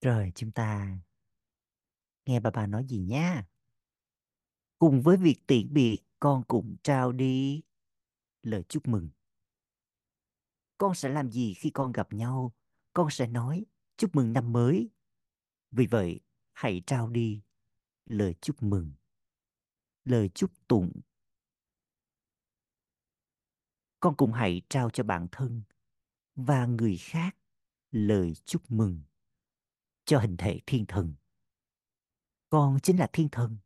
Rồi 0.00 0.32
chúng 0.34 0.52
ta 0.52 0.98
nghe 2.26 2.40
bà 2.40 2.50
bà 2.50 2.66
nói 2.66 2.84
gì 2.88 2.98
nha. 2.98 3.46
Cùng 4.78 5.02
với 5.02 5.16
việc 5.16 5.46
tiễn 5.46 5.72
biệt, 5.72 5.98
con 6.20 6.42
cũng 6.48 6.76
trao 6.82 7.12
đi 7.12 7.62
lời 8.42 8.62
chúc 8.68 8.88
mừng. 8.88 9.08
Con 10.78 10.94
sẽ 10.94 11.08
làm 11.08 11.30
gì 11.30 11.54
khi 11.54 11.70
con 11.70 11.92
gặp 11.92 12.12
nhau? 12.12 12.52
Con 12.92 13.10
sẽ 13.10 13.26
nói 13.26 13.64
chúc 13.96 14.16
mừng 14.16 14.32
năm 14.32 14.52
mới. 14.52 14.90
Vì 15.70 15.86
vậy, 15.86 16.20
hãy 16.52 16.82
trao 16.86 17.08
đi 17.08 17.42
lời 18.06 18.34
chúc 18.40 18.62
mừng, 18.62 18.92
lời 20.04 20.30
chúc 20.34 20.50
tụng. 20.68 21.00
Con 24.00 24.16
cũng 24.16 24.32
hãy 24.32 24.62
trao 24.68 24.90
cho 24.90 25.04
bản 25.04 25.26
thân 25.32 25.62
và 26.34 26.66
người 26.66 26.96
khác 26.96 27.36
lời 27.90 28.34
chúc 28.44 28.70
mừng 28.70 29.02
cho 30.06 30.18
hình 30.18 30.36
thể 30.36 30.60
thiên 30.66 30.86
thần. 30.86 31.14
Con 32.48 32.78
chính 32.82 32.98
là 32.98 33.08
thiên 33.12 33.28
thần. 33.32 33.58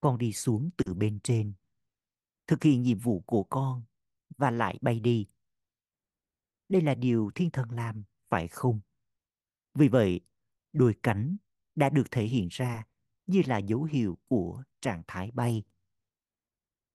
Con 0.00 0.18
đi 0.18 0.32
xuống 0.32 0.70
từ 0.76 0.94
bên 0.94 1.20
trên, 1.22 1.52
thực 2.46 2.62
hiện 2.62 2.82
nhiệm 2.82 2.98
vụ 2.98 3.20
của 3.26 3.42
con 3.42 3.82
và 4.38 4.50
lại 4.50 4.78
bay 4.80 5.00
đi. 5.00 5.28
Đây 6.68 6.82
là 6.82 6.94
điều 6.94 7.30
thiên 7.34 7.50
thần 7.50 7.70
làm, 7.70 8.04
phải 8.28 8.48
không? 8.48 8.80
Vì 9.74 9.88
vậy, 9.88 10.20
đôi 10.72 10.94
cánh 11.02 11.36
đã 11.74 11.90
được 11.90 12.04
thể 12.10 12.24
hiện 12.24 12.48
ra 12.50 12.86
như 13.26 13.42
là 13.46 13.58
dấu 13.58 13.82
hiệu 13.82 14.18
của 14.28 14.62
trạng 14.80 15.02
thái 15.08 15.30
bay. 15.30 15.64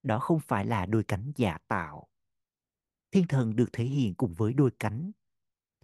Đó 0.04 0.20
không 0.20 0.40
phải 0.40 0.66
là 0.66 0.86
đôi 0.86 1.04
cánh 1.04 1.32
giả 1.36 1.58
tạo. 1.68 2.10
Thiên 3.16 3.28
thần 3.28 3.56
được 3.56 3.74
thể 3.74 3.84
hiện 3.84 4.14
cùng 4.14 4.34
với 4.34 4.54
đôi 4.54 4.72
cánh, 4.80 5.12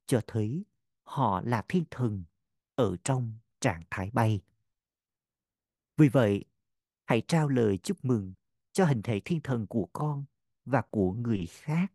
cho 0.05 0.21
thấy 0.27 0.63
họ 1.03 1.41
là 1.41 1.65
thiên 1.67 1.83
thần 1.91 2.23
ở 2.75 2.95
trong 3.03 3.33
trạng 3.59 3.83
thái 3.91 4.11
bay. 4.13 4.41
Vì 5.97 6.09
vậy, 6.09 6.45
hãy 7.05 7.21
trao 7.27 7.47
lời 7.47 7.77
chúc 7.77 8.05
mừng 8.05 8.33
cho 8.71 8.85
hình 8.85 9.01
thể 9.01 9.21
thiên 9.25 9.39
thần 9.41 9.67
của 9.67 9.89
con 9.93 10.25
và 10.65 10.81
của 10.81 11.11
người 11.11 11.45
khác. 11.45 11.93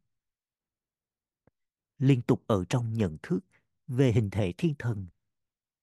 Liên 1.99 2.23
tục 2.23 2.43
ở 2.47 2.65
trong 2.69 2.95
nhận 2.95 3.17
thức 3.23 3.41
về 3.87 4.13
hình 4.13 4.31
thể 4.31 4.53
thiên 4.59 4.75
thần 4.79 5.07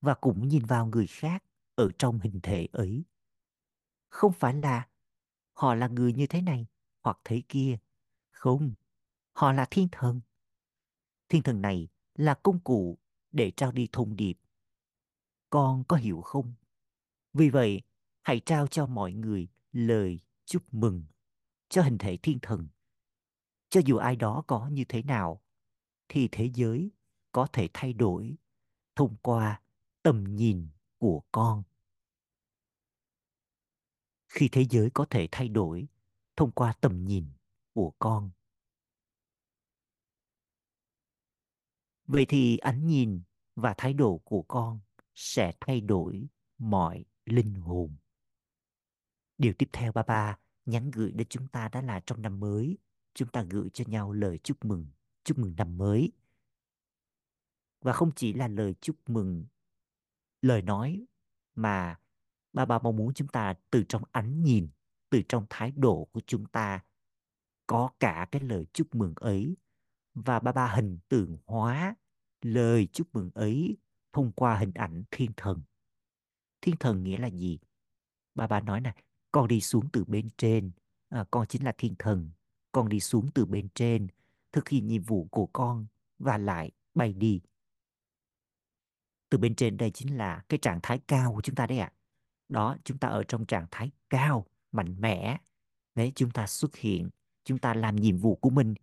và 0.01 0.13
cũng 0.13 0.47
nhìn 0.47 0.65
vào 0.65 0.87
người 0.87 1.07
khác 1.07 1.43
ở 1.75 1.89
trong 1.97 2.19
hình 2.19 2.39
thể 2.43 2.67
ấy. 2.71 3.03
Không 4.09 4.33
phải 4.33 4.53
là 4.53 4.87
họ 5.53 5.75
là 5.75 5.87
người 5.87 6.13
như 6.13 6.27
thế 6.27 6.41
này 6.41 6.67
hoặc 7.01 7.19
thế 7.23 7.41
kia. 7.49 7.77
Không, 8.31 8.73
họ 9.33 9.51
là 9.51 9.65
thiên 9.71 9.87
thần. 9.91 10.21
Thiên 11.29 11.43
thần 11.43 11.61
này 11.61 11.87
là 12.15 12.33
công 12.43 12.59
cụ 12.59 12.99
để 13.31 13.51
trao 13.51 13.71
đi 13.71 13.87
thông 13.91 14.15
điệp. 14.15 14.37
Con 15.49 15.83
có 15.87 15.95
hiểu 15.97 16.21
không? 16.21 16.53
Vì 17.33 17.49
vậy, 17.49 17.81
hãy 18.21 18.39
trao 18.39 18.67
cho 18.67 18.85
mọi 18.85 19.13
người 19.13 19.47
lời 19.71 20.19
chúc 20.45 20.73
mừng 20.73 21.03
cho 21.69 21.81
hình 21.81 21.97
thể 21.97 22.17
thiên 22.17 22.39
thần. 22.41 22.67
Cho 23.69 23.81
dù 23.85 23.97
ai 23.97 24.15
đó 24.15 24.43
có 24.47 24.67
như 24.67 24.83
thế 24.89 25.03
nào, 25.03 25.41
thì 26.07 26.29
thế 26.31 26.51
giới 26.53 26.91
có 27.31 27.47
thể 27.53 27.69
thay 27.73 27.93
đổi 27.93 28.35
thông 28.95 29.15
qua 29.21 29.61
tầm 30.03 30.35
nhìn 30.35 30.67
của 30.97 31.21
con. 31.31 31.63
Khi 34.27 34.49
thế 34.51 34.65
giới 34.69 34.89
có 34.89 35.05
thể 35.09 35.27
thay 35.31 35.49
đổi 35.49 35.87
thông 36.35 36.51
qua 36.51 36.73
tầm 36.81 37.05
nhìn 37.05 37.25
của 37.73 37.93
con. 37.99 38.31
Vậy 42.07 42.25
thì 42.29 42.57
ánh 42.57 42.85
nhìn 42.87 43.21
và 43.55 43.73
thái 43.77 43.93
độ 43.93 44.17
của 44.17 44.41
con 44.41 44.79
sẽ 45.15 45.51
thay 45.59 45.81
đổi 45.81 46.27
mọi 46.57 47.05
linh 47.25 47.55
hồn. 47.55 47.95
Điều 49.37 49.53
tiếp 49.53 49.69
theo 49.73 49.91
ba 49.91 50.03
ba 50.03 50.37
nhắn 50.65 50.91
gửi 50.91 51.11
đến 51.11 51.27
chúng 51.29 51.47
ta 51.47 51.69
đó 51.69 51.81
là 51.81 51.99
trong 51.99 52.21
năm 52.21 52.39
mới, 52.39 52.77
chúng 53.13 53.27
ta 53.27 53.43
gửi 53.49 53.69
cho 53.73 53.85
nhau 53.87 54.13
lời 54.13 54.39
chúc 54.43 54.65
mừng, 54.65 54.87
chúc 55.23 55.37
mừng 55.37 55.55
năm 55.55 55.77
mới. 55.77 56.11
Và 57.81 57.93
không 57.93 58.11
chỉ 58.15 58.33
là 58.33 58.47
lời 58.47 58.75
chúc 58.81 58.95
mừng, 59.09 59.45
lời 60.41 60.61
nói 60.61 61.05
mà 61.55 61.99
ba 62.53 62.65
ba 62.65 62.79
mong 62.79 62.95
muốn 62.95 63.13
chúng 63.13 63.27
ta 63.27 63.53
từ 63.71 63.83
trong 63.89 64.03
ánh 64.11 64.43
nhìn, 64.43 64.69
từ 65.09 65.21
trong 65.29 65.45
thái 65.49 65.71
độ 65.71 66.07
của 66.11 66.21
chúng 66.27 66.45
ta 66.45 66.83
có 67.67 67.89
cả 67.99 68.27
cái 68.31 68.41
lời 68.41 68.65
chúc 68.73 68.95
mừng 68.95 69.13
ấy 69.15 69.57
và 70.13 70.39
ba 70.39 70.51
ba 70.51 70.67
hình 70.75 70.99
tượng 71.09 71.37
hóa 71.45 71.95
lời 72.41 72.87
chúc 72.93 73.07
mừng 73.13 73.29
ấy 73.33 73.77
thông 74.13 74.31
qua 74.31 74.57
hình 74.57 74.71
ảnh 74.73 75.03
thiên 75.11 75.31
thần. 75.37 75.61
Thiên 76.61 76.75
thần 76.77 77.03
nghĩa 77.03 77.17
là 77.17 77.27
gì? 77.27 77.59
Ba 78.35 78.47
ba 78.47 78.59
nói 78.59 78.81
này, 78.81 79.03
con 79.31 79.47
đi 79.47 79.61
xuống 79.61 79.89
từ 79.93 80.03
bên 80.03 80.29
trên, 80.37 80.71
à, 81.09 81.25
con 81.31 81.47
chính 81.47 81.63
là 81.63 81.73
thiên 81.77 81.95
thần. 81.99 82.31
Con 82.71 82.89
đi 82.89 82.99
xuống 82.99 83.31
từ 83.33 83.45
bên 83.45 83.67
trên, 83.75 84.07
thực 84.51 84.69
hiện 84.69 84.87
nhiệm 84.87 85.01
vụ 85.03 85.27
của 85.31 85.45
con 85.53 85.85
và 86.19 86.37
lại 86.37 86.71
bay 86.93 87.13
đi. 87.13 87.41
Từ 89.29 89.37
bên 89.37 89.55
trên 89.55 89.77
đây 89.77 89.91
chính 89.91 90.17
là 90.17 90.43
cái 90.49 90.57
trạng 90.57 90.79
thái 90.83 90.99
cao 91.07 91.33
của 91.33 91.41
chúng 91.41 91.55
ta 91.55 91.67
đấy 91.67 91.79
ạ. 91.79 91.91
À. 91.93 91.97
Đó, 92.49 92.77
chúng 92.83 92.97
ta 92.97 93.07
ở 93.07 93.23
trong 93.27 93.45
trạng 93.45 93.65
thái 93.71 93.91
cao, 94.09 94.45
mạnh 94.71 94.95
mẽ. 94.99 95.37
Đấy, 95.95 96.11
chúng 96.15 96.31
ta 96.31 96.47
xuất 96.47 96.75
hiện, 96.75 97.09
chúng 97.43 97.57
ta 97.57 97.73
làm 97.73 97.95
nhiệm 97.95 98.17
vụ 98.17 98.35
của 98.35 98.49
mình. 98.49 98.73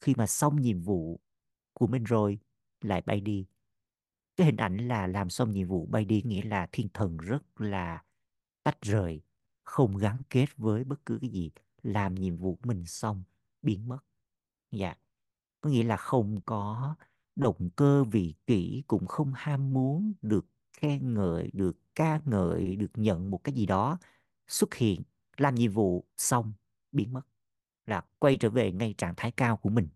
Khi 0.00 0.14
mà 0.16 0.26
xong 0.26 0.60
nhiệm 0.60 0.80
vụ 0.80 1.20
của 1.72 1.86
mình 1.86 2.04
rồi, 2.04 2.38
lại 2.80 3.02
bay 3.06 3.20
đi. 3.20 3.46
Cái 4.36 4.46
hình 4.46 4.56
ảnh 4.56 4.76
là 4.76 5.06
làm 5.06 5.30
xong 5.30 5.50
nhiệm 5.50 5.68
vụ 5.68 5.86
bay 5.86 6.04
đi 6.04 6.22
nghĩa 6.22 6.42
là 6.42 6.68
thiên 6.72 6.88
thần 6.94 7.16
rất 7.16 7.60
là 7.60 8.04
tách 8.62 8.82
rời, 8.82 9.20
không 9.64 9.96
gắn 9.96 10.22
kết 10.30 10.46
với 10.56 10.84
bất 10.84 11.06
cứ 11.06 11.18
cái 11.20 11.30
gì. 11.30 11.50
Làm 11.82 12.14
nhiệm 12.14 12.36
vụ 12.36 12.58
mình 12.64 12.86
xong, 12.86 13.22
biến 13.62 13.88
mất. 13.88 13.98
Dạ. 14.70 14.94
Có 15.60 15.70
nghĩa 15.70 15.82
là 15.84 15.96
không 15.96 16.40
có 16.46 16.94
động 17.36 17.70
cơ 17.76 18.04
vị 18.04 18.34
kỷ, 18.46 18.82
cũng 18.86 19.06
không 19.06 19.32
ham 19.34 19.72
muốn 19.72 20.12
được 20.22 20.46
khen 20.72 21.14
ngợi, 21.14 21.50
được 21.52 21.76
ca 21.94 22.20
ngợi, 22.24 22.76
được 22.76 22.90
nhận 22.94 23.30
một 23.30 23.44
cái 23.44 23.54
gì 23.54 23.66
đó. 23.66 23.98
Xuất 24.48 24.74
hiện, 24.74 25.02
làm 25.36 25.54
nhiệm 25.54 25.72
vụ, 25.72 26.04
xong, 26.16 26.52
biến 26.92 27.12
mất. 27.12 27.22
Là 27.88 28.02
quay 28.18 28.36
trở 28.40 28.50
về 28.50 28.72
ngay 28.72 28.94
trạng 28.98 29.14
thái 29.16 29.30
cao 29.30 29.56
của 29.56 29.70
mình. 29.70 29.88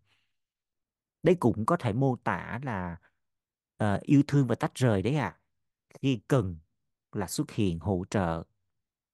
Đấy 1.23 1.37
cũng 1.41 1.67
có 1.67 1.77
thể 1.77 1.93
mô 1.93 2.17
tả 2.17 2.61
là 2.63 2.97
uh, 3.85 4.03
yêu 4.03 4.23
thương 4.29 4.47
và 4.47 4.55
tách 4.55 4.75
rời 4.75 5.03
đấy 5.03 5.17
ạ. 5.17 5.29
À. 5.29 5.41
khi 6.01 6.21
cần 6.29 6.57
là 7.13 7.27
xuất 7.27 7.51
hiện 7.51 7.79
hỗ 7.79 8.05
trợ 8.11 8.45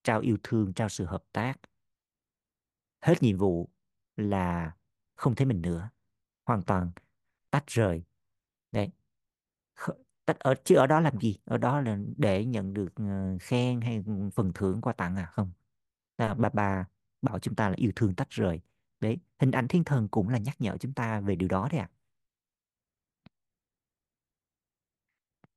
trao 0.03 0.19
yêu 0.19 0.37
thương 0.43 0.73
trao 0.73 0.89
sự 0.89 1.05
hợp 1.05 1.23
tác. 1.31 1.53
Hết 3.01 3.23
nhiệm 3.23 3.37
vụ 3.37 3.69
là 4.15 4.75
không 5.15 5.35
thấy 5.35 5.45
mình 5.45 5.61
nữa. 5.61 5.89
Hoàn 6.45 6.61
toàn 6.61 6.91
tách 7.51 7.67
rời. 7.67 8.03
Đấy. 8.71 8.89
Tách 10.25 10.39
ở 10.39 10.55
chứ 10.63 10.75
ở 10.75 10.87
đó 10.87 10.99
làm 10.99 11.19
gì? 11.19 11.37
Ở 11.45 11.57
đó 11.57 11.81
là 11.81 11.97
để 12.17 12.45
nhận 12.45 12.73
được 12.73 12.95
ờ, 12.95 13.37
khen 13.41 13.81
hay 13.81 14.03
phần 14.35 14.51
thưởng 14.53 14.81
quà 14.81 14.93
tặng 14.93 15.15
à? 15.15 15.25
Không. 15.25 15.51
À, 16.15 16.33
bà 16.33 16.49
bà 16.49 16.85
bảo 17.21 17.39
chúng 17.39 17.55
ta 17.55 17.69
là 17.69 17.75
yêu 17.77 17.91
thương 17.95 18.15
tách 18.15 18.29
rời 18.29 18.61
đấy 18.99 19.17
hình 19.39 19.51
ảnh 19.51 19.67
thiên 19.67 19.83
thần 19.83 20.07
cũng 20.07 20.29
là 20.29 20.37
nhắc 20.37 20.61
nhở 20.61 20.77
chúng 20.77 20.93
ta 20.93 21.19
về 21.21 21.35
điều 21.35 21.49
đó 21.49 21.69
đấy 21.71 21.79
ạ 21.79 21.89
à. 21.91 21.95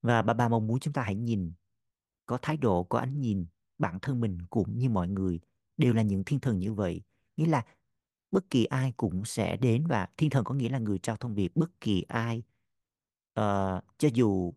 Và 0.02 0.22
bà 0.22 0.35
bà 0.35 0.48
mong 0.48 0.66
muốn 0.66 0.81
chúng 0.81 0.92
ta 0.92 1.02
hãy 1.02 1.14
nhìn, 1.14 1.52
có 2.26 2.38
thái 2.42 2.57
độ, 2.57 2.85
có 2.85 2.98
ánh 2.98 3.20
nhìn, 3.20 3.46
bản 3.78 3.98
thân 4.02 4.20
mình 4.20 4.38
cũng 4.50 4.78
như 4.78 4.88
mọi 4.88 5.09
người 5.09 5.40
đều 5.76 5.92
là 5.94 6.02
những 6.02 6.24
thiên 6.24 6.40
thần 6.40 6.59
như 6.59 6.72
vậy. 6.74 7.02
Nghĩa 7.37 7.46
là 7.46 7.64
bất 8.31 8.50
kỳ 8.50 8.64
ai 8.64 8.92
cũng 8.96 9.24
sẽ 9.24 9.57
đến 9.57 9.87
và 9.87 10.09
thiên 10.16 10.31
thần 10.31 10.44
có 10.44 10.55
nghĩa 10.55 10.68
là 10.68 10.78
người 10.78 10.98
trao 10.98 11.16
thông 11.16 11.35
điệp 11.35 11.52
bất 11.55 11.81
kỳ 11.81 12.02
ai 12.09 12.42
uh, 13.40 13.85
cho 13.98 14.09
dù 14.14 14.55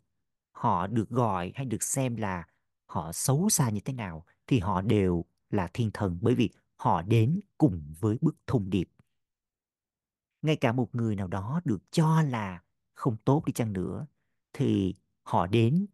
họ 0.52 0.88
được 0.88 1.10
gọi 1.10 1.52
hay 1.56 1.65
được 1.65 1.84
xem 1.84 2.15
là 2.15 2.48
họ 2.86 3.12
xấu 3.12 3.50
xa 3.50 3.69
như 3.69 3.80
thế 3.80 3.93
nào 3.93 4.26
thì 4.48 4.60
họ 4.60 4.82
đều 4.82 5.26
là 5.50 5.69
thiên 5.74 5.91
thần 5.93 6.17
bởi 6.21 6.36
vì 6.36 6.50
họ 6.86 7.02
đến 7.02 7.39
cùng 7.58 7.93
với 8.00 8.17
bức 8.21 8.36
thông 8.48 8.69
điệp. 8.69 8.89
Ngay 10.41 10.56
cả 10.56 10.71
một 10.71 10.95
người 10.95 11.15
nào 11.15 11.28
đó 11.28 11.62
được 11.65 11.84
cho 11.91 12.21
là 12.21 12.63
không 12.93 13.17
tốt 13.26 13.43
đi 13.45 13.54
chăng 13.54 13.74
nữa 13.74 14.08
thì 14.54 14.95
họ 15.24 15.48
đến 15.48 15.86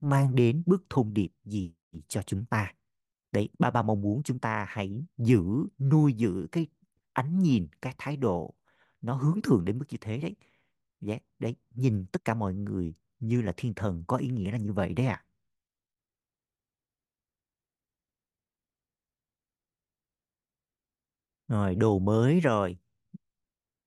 mang 0.00 0.34
đến 0.34 0.62
bức 0.66 0.86
thông 0.90 1.14
điệp 1.14 1.28
gì 1.44 1.74
cho 2.08 2.22
chúng 2.22 2.44
ta? 2.44 2.74
Đấy 3.32 3.48
ba 3.58 3.70
ba 3.70 3.82
mong 3.82 4.00
muốn 4.00 4.22
chúng 4.22 4.38
ta 4.38 4.66
hãy 4.68 5.04
giữ 5.18 5.42
nuôi 5.78 6.12
giữ 6.12 6.46
cái 6.52 6.66
ánh 7.12 7.38
nhìn 7.38 7.68
cái 7.82 7.94
thái 7.98 8.16
độ 8.16 8.54
nó 9.00 9.14
hướng 9.14 9.42
thượng 9.42 9.64
đến 9.64 9.78
mức 9.78 9.86
như 9.88 9.98
thế 10.00 10.18
đấy. 10.18 10.36
Yeah, 11.06 11.22
đấy 11.38 11.56
nhìn 11.74 12.06
tất 12.12 12.24
cả 12.24 12.34
mọi 12.34 12.54
người 12.54 12.94
như 13.20 13.42
là 13.42 13.52
thiên 13.56 13.74
thần 13.74 14.04
có 14.06 14.16
ý 14.16 14.28
nghĩa 14.28 14.50
là 14.50 14.58
như 14.58 14.72
vậy 14.72 14.94
đấy 14.94 15.06
ạ. 15.06 15.24
à. 15.24 15.29
Rồi 21.50 21.74
đồ 21.74 21.98
mới 21.98 22.40
rồi 22.40 22.78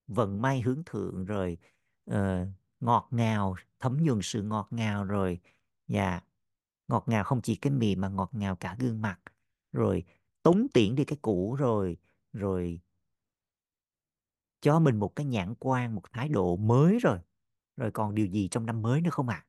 vận 0.06 0.42
may 0.42 0.60
hướng 0.60 0.82
thượng 0.86 1.24
rồi 1.24 1.58
uh, 2.10 2.48
ngọt 2.80 3.08
ngào 3.10 3.56
thấm 3.80 4.04
nhuần 4.04 4.22
sự 4.22 4.42
ngọt 4.42 4.68
ngào 4.70 5.04
rồi. 5.04 5.40
Và 5.88 6.20
ngọt 6.88 7.04
ngào 7.06 7.24
không 7.24 7.42
chỉ 7.42 7.56
cái 7.56 7.72
miệng 7.72 8.00
mà 8.00 8.08
ngọt 8.08 8.30
ngào 8.32 8.56
cả 8.56 8.76
gương 8.78 9.02
mặt. 9.02 9.20
Rồi 9.72 10.04
tống 10.42 10.66
tiễn 10.74 10.94
đi 10.94 11.04
cái 11.04 11.18
cũ 11.22 11.56
rồi 11.58 11.96
rồi 12.32 12.80
cho 14.60 14.80
mình 14.80 14.96
một 14.96 15.16
cái 15.16 15.26
nhãn 15.26 15.54
quan 15.58 15.94
một 15.94 16.02
thái 16.12 16.28
độ 16.28 16.56
mới 16.56 16.98
rồi. 16.98 17.18
Rồi 17.76 17.90
còn 17.90 18.14
điều 18.14 18.26
gì 18.26 18.48
trong 18.48 18.66
năm 18.66 18.82
mới 18.82 19.00
nữa 19.00 19.10
không 19.10 19.28
ạ? 19.28 19.46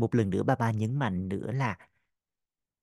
Một 0.00 0.14
lần 0.14 0.30
nữa 0.30 0.42
ba 0.42 0.54
ba 0.54 0.70
nhấn 0.70 0.96
mạnh 0.96 1.28
nữa 1.28 1.52
là, 1.52 1.78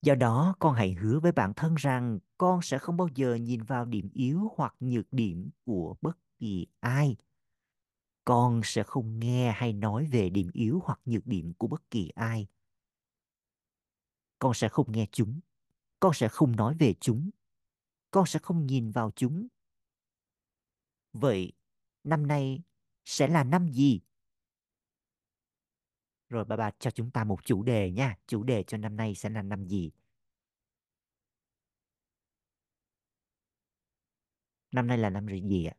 do 0.02 0.16
đó 0.16 0.56
con 0.60 0.74
hãy 0.74 0.94
hứa 0.94 1.20
với 1.20 1.32
bản 1.32 1.54
thân 1.54 1.76
rằng 1.76 2.20
con 2.38 2.62
sẽ 2.62 2.78
không 2.78 2.98
bao 2.98 3.08
giờ 3.16 3.36
nhìn 3.36 3.64
vào 3.64 3.86
điểm 3.86 4.10
yếu 4.14 4.52
hoặc 4.56 4.76
nhược 4.80 5.14
điểm 5.14 5.50
của 5.66 5.96
bất 6.02 6.18
kỳ 6.40 6.68
ai. 6.80 7.16
Con 8.26 8.62
sẽ 8.64 8.84
không 8.84 9.20
nghe 9.20 9.52
hay 9.52 9.74
nói 9.74 10.06
về 10.06 10.30
điểm 10.30 10.50
yếu 10.54 10.82
hoặc 10.84 11.00
nhược 11.06 11.28
điểm 11.28 11.54
của 11.54 11.68
bất 11.68 11.92
kỳ 11.92 12.10
ai. 12.16 12.48
Con 14.40 14.54
sẽ 14.54 14.70
không 14.70 14.92
nghe 14.92 15.08
chúng. 15.12 15.40
Con 16.00 16.14
sẽ 16.14 16.28
không 16.28 16.56
nói 16.56 16.76
về 16.80 16.94
chúng. 17.00 17.30
Con 18.12 18.26
sẽ 18.26 18.40
không 18.40 18.66
nhìn 18.66 18.92
vào 18.92 19.12
chúng. 19.16 19.48
Vậy 21.14 21.54
năm 22.04 22.28
nay 22.28 22.62
sẽ 23.06 23.28
là 23.28 23.44
năm 23.44 23.72
gì? 23.72 24.02
Rồi 26.30 26.46
bà 26.46 26.56
bà 26.56 26.72
cho 26.80 26.92
chúng 26.92 27.12
ta 27.12 27.24
một 27.24 27.46
chủ 27.46 27.64
đề 27.64 27.92
nha. 27.92 28.18
Chủ 28.28 28.44
đề 28.44 28.64
cho 28.64 28.78
năm 28.78 28.96
nay 28.96 29.16
sẽ 29.16 29.30
là 29.30 29.42
năm 29.42 29.66
gì? 29.68 29.92
Năm 34.72 34.88
nay 34.88 34.98
là 34.98 35.10
năm 35.10 35.28
gì 35.28 35.66
ạ? 35.66 35.76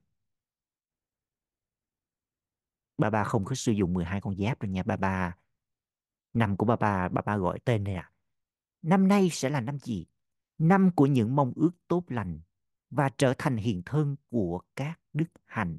Bà 2.99 3.11
bà 3.11 3.25
không 3.25 3.45
có 3.45 3.55
sử 3.55 3.73
dụng 3.73 3.95
12 3.95 4.21
con 4.21 4.37
giáp 4.37 4.61
rồi 4.61 4.69
nha 4.71 4.83
bà 4.83 4.97
bà 4.97 5.37
năm 6.35 6.57
của 6.57 6.67
bà 6.67 6.77
bà 6.77 7.09
bà 7.09 7.23
bà 7.27 7.37
gọi 7.37 7.59
tên 7.65 7.85
này 7.85 7.95
à 7.95 8.13
năm 8.83 9.09
nay 9.09 9.29
sẽ 9.33 9.51
là 9.51 9.61
năm 9.61 9.79
gì? 9.79 10.07
Năm 10.59 10.91
của 10.97 11.07
những 11.07 11.37
mong 11.37 11.53
ước 11.57 11.71
tốt 11.89 12.05
lành 12.09 12.41
và 12.91 13.11
trở 13.19 13.35
thành 13.39 13.57
hiện 13.57 13.83
thân 13.87 14.17
của 14.31 14.61
các 14.77 15.01
đức 15.13 15.29
hạnh. 15.47 15.79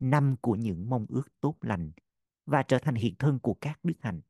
Năm 0.00 0.36
của 0.40 0.54
những 0.54 0.90
mong 0.90 1.06
ước 1.08 1.40
tốt 1.40 1.56
lành 1.60 1.92
và 2.46 2.62
trở 2.62 2.78
thành 2.78 2.94
hiện 2.94 3.14
thân 3.18 3.38
của 3.38 3.56
các 3.60 3.80
đức 3.82 3.94
hạnh. 4.00 4.20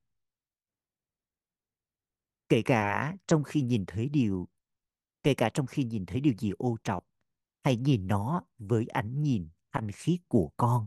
Kể 2.49 2.63
cả 2.63 3.17
trong 3.27 3.45
khi 3.45 3.63
nhìn 3.63 3.85
thấy 3.87 4.09
điều, 4.09 4.49
kể 5.23 5.35
cả 5.35 5.51
trong 5.55 5.67
khi 5.67 5.85
nhìn 5.85 6.07
thấy 6.07 6.21
điều 6.21 6.35
gì 6.39 6.53
ô 6.59 6.77
trọc, 6.85 7.07
hãy 7.65 7.77
nhìn 7.77 8.07
nó 8.07 8.43
với 8.59 8.87
ánh 8.87 9.23
nhìn 9.23 9.49
thanh 9.73 9.91
khiết 9.91 10.21
của 10.29 10.51
con. 10.57 10.87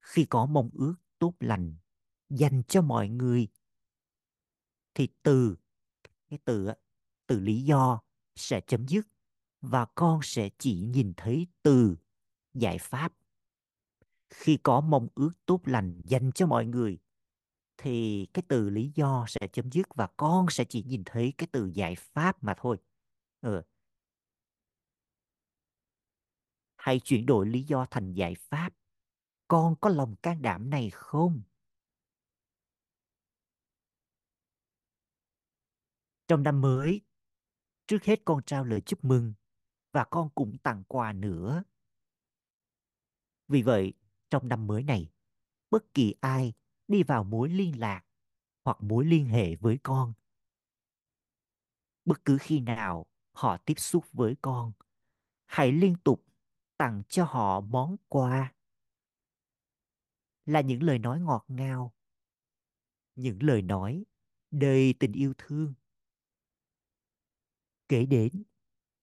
Khi 0.00 0.24
có 0.24 0.46
mong 0.46 0.70
ước 0.72 0.94
tốt 1.18 1.34
lành 1.40 1.76
dành 2.28 2.62
cho 2.68 2.82
mọi 2.82 3.08
người, 3.08 3.48
thì 4.94 5.08
từ, 5.22 5.56
cái 6.28 6.38
từ 6.44 6.70
từ 7.26 7.40
lý 7.40 7.62
do 7.62 8.00
sẽ 8.36 8.60
chấm 8.60 8.88
dứt 8.88 9.08
và 9.60 9.86
con 9.94 10.20
sẽ 10.22 10.50
chỉ 10.58 10.80
nhìn 10.80 11.12
thấy 11.16 11.46
từ 11.62 11.96
giải 12.54 12.78
pháp 12.80 13.12
khi 14.30 14.58
có 14.62 14.80
mong 14.80 15.08
ước 15.14 15.32
tốt 15.46 15.60
lành 15.64 16.00
dành 16.04 16.32
cho 16.32 16.46
mọi 16.46 16.66
người, 16.66 16.98
thì 17.76 18.26
cái 18.34 18.42
từ 18.48 18.70
lý 18.70 18.92
do 18.94 19.24
sẽ 19.28 19.40
chấm 19.52 19.70
dứt 19.72 19.86
và 19.94 20.08
con 20.16 20.46
sẽ 20.50 20.64
chỉ 20.64 20.82
nhìn 20.82 21.02
thấy 21.06 21.32
cái 21.38 21.48
từ 21.52 21.70
giải 21.74 21.94
pháp 21.96 22.44
mà 22.44 22.54
thôi. 22.58 22.76
Ừ. 23.40 23.62
hãy 26.80 27.00
chuyển 27.00 27.26
đổi 27.26 27.46
lý 27.46 27.62
do 27.62 27.86
thành 27.90 28.12
giải 28.12 28.34
pháp. 28.34 28.72
Con 29.48 29.74
có 29.80 29.90
lòng 29.90 30.16
can 30.16 30.42
đảm 30.42 30.70
này 30.70 30.90
không? 30.90 31.42
Trong 36.28 36.42
năm 36.42 36.60
mới, 36.60 37.00
trước 37.86 38.04
hết 38.04 38.20
con 38.24 38.42
trao 38.46 38.64
lời 38.64 38.80
chúc 38.80 39.04
mừng 39.04 39.32
và 39.92 40.04
con 40.04 40.30
cũng 40.34 40.58
tặng 40.62 40.84
quà 40.88 41.12
nữa. 41.12 41.62
Vì 43.48 43.62
vậy 43.62 43.94
trong 44.30 44.48
năm 44.48 44.66
mới 44.66 44.82
này, 44.82 45.10
bất 45.70 45.94
kỳ 45.94 46.14
ai 46.20 46.52
đi 46.88 47.02
vào 47.02 47.24
mối 47.24 47.48
liên 47.48 47.80
lạc 47.80 48.04
hoặc 48.64 48.82
mối 48.82 49.04
liên 49.04 49.26
hệ 49.26 49.56
với 49.56 49.78
con. 49.82 50.12
Bất 52.04 52.24
cứ 52.24 52.38
khi 52.40 52.60
nào 52.60 53.06
họ 53.32 53.56
tiếp 53.56 53.78
xúc 53.78 54.04
với 54.12 54.34
con, 54.42 54.72
hãy 55.46 55.72
liên 55.72 55.96
tục 56.04 56.24
tặng 56.76 57.02
cho 57.08 57.24
họ 57.24 57.60
món 57.60 57.96
quà. 58.08 58.54
Là 60.46 60.60
những 60.60 60.82
lời 60.82 60.98
nói 60.98 61.20
ngọt 61.20 61.44
ngào, 61.48 61.94
những 63.14 63.42
lời 63.42 63.62
nói 63.62 64.04
đầy 64.50 64.94
tình 65.00 65.12
yêu 65.12 65.34
thương. 65.38 65.74
Kể 67.88 68.06
đến, 68.06 68.42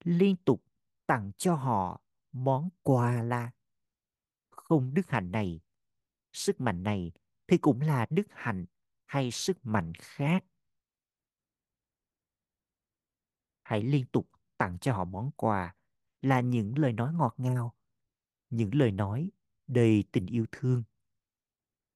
liên 0.03 0.35
tục 0.45 0.63
tặng 1.05 1.31
cho 1.37 1.55
họ 1.55 2.01
món 2.31 2.69
quà 2.83 3.23
là 3.23 3.51
không 4.69 4.93
đức 4.93 5.09
hạnh 5.09 5.31
này? 5.31 5.59
Sức 6.33 6.61
mạnh 6.61 6.83
này 6.83 7.11
thì 7.47 7.57
cũng 7.57 7.81
là 7.81 8.07
đức 8.09 8.27
hạnh 8.29 8.65
hay 9.05 9.31
sức 9.31 9.65
mạnh 9.65 9.93
khác? 9.99 10.45
Hãy 13.63 13.83
liên 13.83 14.05
tục 14.05 14.29
tặng 14.57 14.77
cho 14.79 14.93
họ 14.93 15.05
món 15.05 15.31
quà 15.31 15.75
là 16.21 16.41
những 16.41 16.77
lời 16.77 16.93
nói 16.93 17.13
ngọt 17.13 17.33
ngào, 17.37 17.75
những 18.49 18.75
lời 18.75 18.91
nói 18.91 19.31
đầy 19.67 20.03
tình 20.11 20.25
yêu 20.25 20.45
thương. 20.51 20.83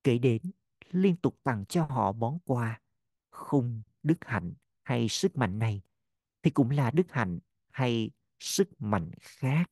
Kể 0.04 0.18
đến 0.18 0.42
liên 0.92 1.16
tục 1.16 1.40
tặng 1.44 1.66
cho 1.66 1.86
họ 1.86 2.12
món 2.12 2.40
quà 2.40 2.82
không 3.30 3.82
đức 4.04 4.18
hạnh 4.22 4.54
hay 4.84 5.10
sức 5.10 5.38
mạnh 5.38 5.60
này 5.60 5.82
thì 6.44 6.52
cũng 6.52 6.70
là 6.70 6.92
đức 6.92 7.12
hạnh 7.12 7.40
hay 7.70 8.12
sức 8.40 8.82
mạnh 8.82 9.12
khác? 9.20 9.72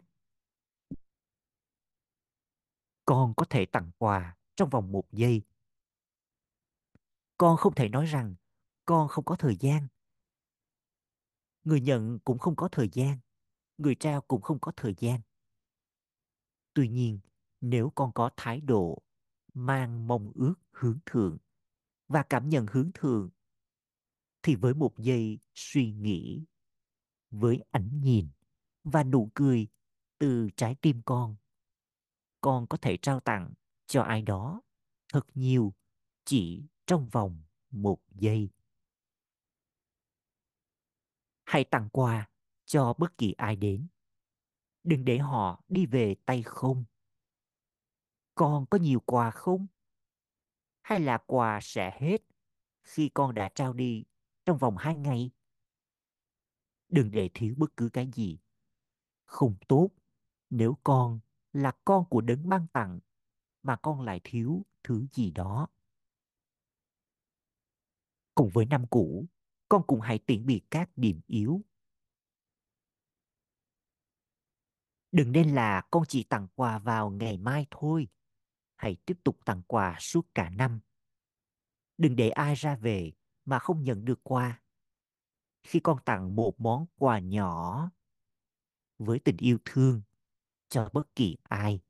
Con 3.10 3.34
có 3.38 3.46
thể 3.50 3.66
tặng 3.66 3.92
quà 3.98 4.38
trong 4.56 4.70
vòng 4.70 4.92
một 4.92 5.12
giây. 5.12 5.42
Con 7.38 7.58
không 7.58 7.76
thể 7.76 7.90
nói 7.90 8.06
rằng 8.06 8.36
con 8.86 9.08
không 9.08 9.26
có 9.26 9.36
thời 9.36 9.58
gian. 9.60 9.88
Người 11.64 11.82
nhận 11.82 12.20
cũng 12.20 12.38
không 12.40 12.56
có 12.56 12.70
thời 12.72 12.90
gian, 12.94 13.20
người 13.78 13.96
trao 13.96 14.22
cũng 14.22 14.42
không 14.42 14.60
có 14.60 14.72
thời 14.78 14.96
gian. 14.98 15.22
Tuy 16.74 16.88
nhiên, 16.88 17.20
nếu 17.62 17.92
con 17.96 18.12
có 18.14 18.30
thái 18.38 18.62
độ 18.62 19.02
mang 19.54 20.08
mong 20.08 20.32
ước 20.36 20.56
hướng 20.72 21.00
thượng 21.06 21.38
và 22.08 22.24
cảm 22.24 22.50
nhận 22.50 22.66
hướng 22.72 22.92
thượng, 22.94 23.30
thì 24.44 24.56
với 24.56 24.74
một 24.74 24.98
giây 24.98 25.40
suy 25.56 25.92
nghĩ, 25.92 26.44
với 27.32 27.64
ánh 27.72 28.02
nhìn 28.02 28.28
và 28.84 29.04
nụ 29.04 29.32
cười 29.34 29.68
từ 30.18 30.50
trái 30.56 30.76
tim 30.82 31.02
con 31.06 31.36
con 32.42 32.68
có 32.68 32.78
thể 32.82 32.98
trao 32.98 33.20
tặng 33.20 33.54
cho 33.88 34.02
ai 34.02 34.22
đó 34.22 34.62
thật 35.14 35.26
nhiều 35.34 35.74
chỉ 36.26 36.64
trong 36.86 37.10
vòng 37.10 37.44
một 37.70 38.00
giây. 38.12 38.50
Hãy 41.44 41.64
tặng 41.64 41.90
quà 41.90 42.30
cho 42.66 42.94
bất 42.98 43.18
kỳ 43.18 43.32
ai 43.32 43.56
đến. 43.56 43.88
Đừng 44.84 45.06
để 45.06 45.18
họ 45.18 45.64
đi 45.68 45.86
về 45.86 46.16
tay 46.26 46.44
không. 46.44 46.86
Con 48.36 48.66
có 48.66 48.78
nhiều 48.78 49.00
quà 49.06 49.32
không? 49.32 49.68
Hay 50.82 51.00
là 51.00 51.18
quà 51.18 51.60
sẽ 51.62 51.98
hết 52.00 52.22
khi 52.82 53.10
con 53.14 53.36
đã 53.36 53.50
trao 53.56 53.74
đi 53.74 54.04
trong 54.46 54.58
vòng 54.58 54.78
hai 54.78 54.96
ngày? 54.96 55.32
Đừng 56.90 57.12
để 57.12 57.30
thiếu 57.34 57.56
bất 57.58 57.78
cứ 57.78 57.90
cái 57.94 58.12
gì. 58.14 58.40
Không 59.26 59.56
tốt 59.68 59.90
nếu 60.50 60.78
con 60.84 61.20
là 61.60 61.72
con 61.86 62.06
của 62.10 62.22
đấng 62.22 62.50
ban 62.50 62.68
tặng, 62.68 63.00
mà 63.64 63.76
con 63.76 64.02
lại 64.02 64.22
thiếu 64.24 64.66
thứ 64.84 65.08
gì 65.14 65.32
đó. 65.32 65.68
Cùng 68.36 68.50
với 68.54 68.66
năm 68.66 68.86
cũ, 68.90 69.26
con 69.70 69.84
cũng 69.88 70.02
hãy 70.02 70.20
tiễn 70.20 70.46
biệt 70.46 70.62
các 70.72 70.90
điểm 70.96 71.22
yếu. 71.28 71.62
Đừng 75.12 75.32
nên 75.32 75.56
là 75.56 75.82
con 75.92 76.04
chỉ 76.08 76.24
tặng 76.24 76.48
quà 76.56 76.80
vào 76.80 77.10
ngày 77.10 77.38
mai 77.38 77.68
thôi. 77.72 78.08
Hãy 78.76 78.98
tiếp 79.06 79.20
tục 79.24 79.40
tặng 79.46 79.62
quà 79.68 79.98
suốt 80.00 80.28
cả 80.36 80.50
năm. 80.50 80.80
Đừng 81.98 82.16
để 82.16 82.30
ai 82.30 82.56
ra 82.56 82.76
về 82.76 83.12
mà 83.46 83.60
không 83.60 83.84
nhận 83.84 84.06
được 84.06 84.20
quà. 84.24 84.62
Khi 85.64 85.80
con 85.80 85.98
tặng 86.06 86.36
một 86.36 86.60
món 86.60 86.86
quà 86.96 87.20
nhỏ 87.20 87.90
với 88.98 89.20
tình 89.20 89.38
yêu 89.38 89.58
thương 89.66 90.02
cho 90.70 90.90
bất 90.94 91.16
kỳ 91.16 91.38
ai. 91.44 91.82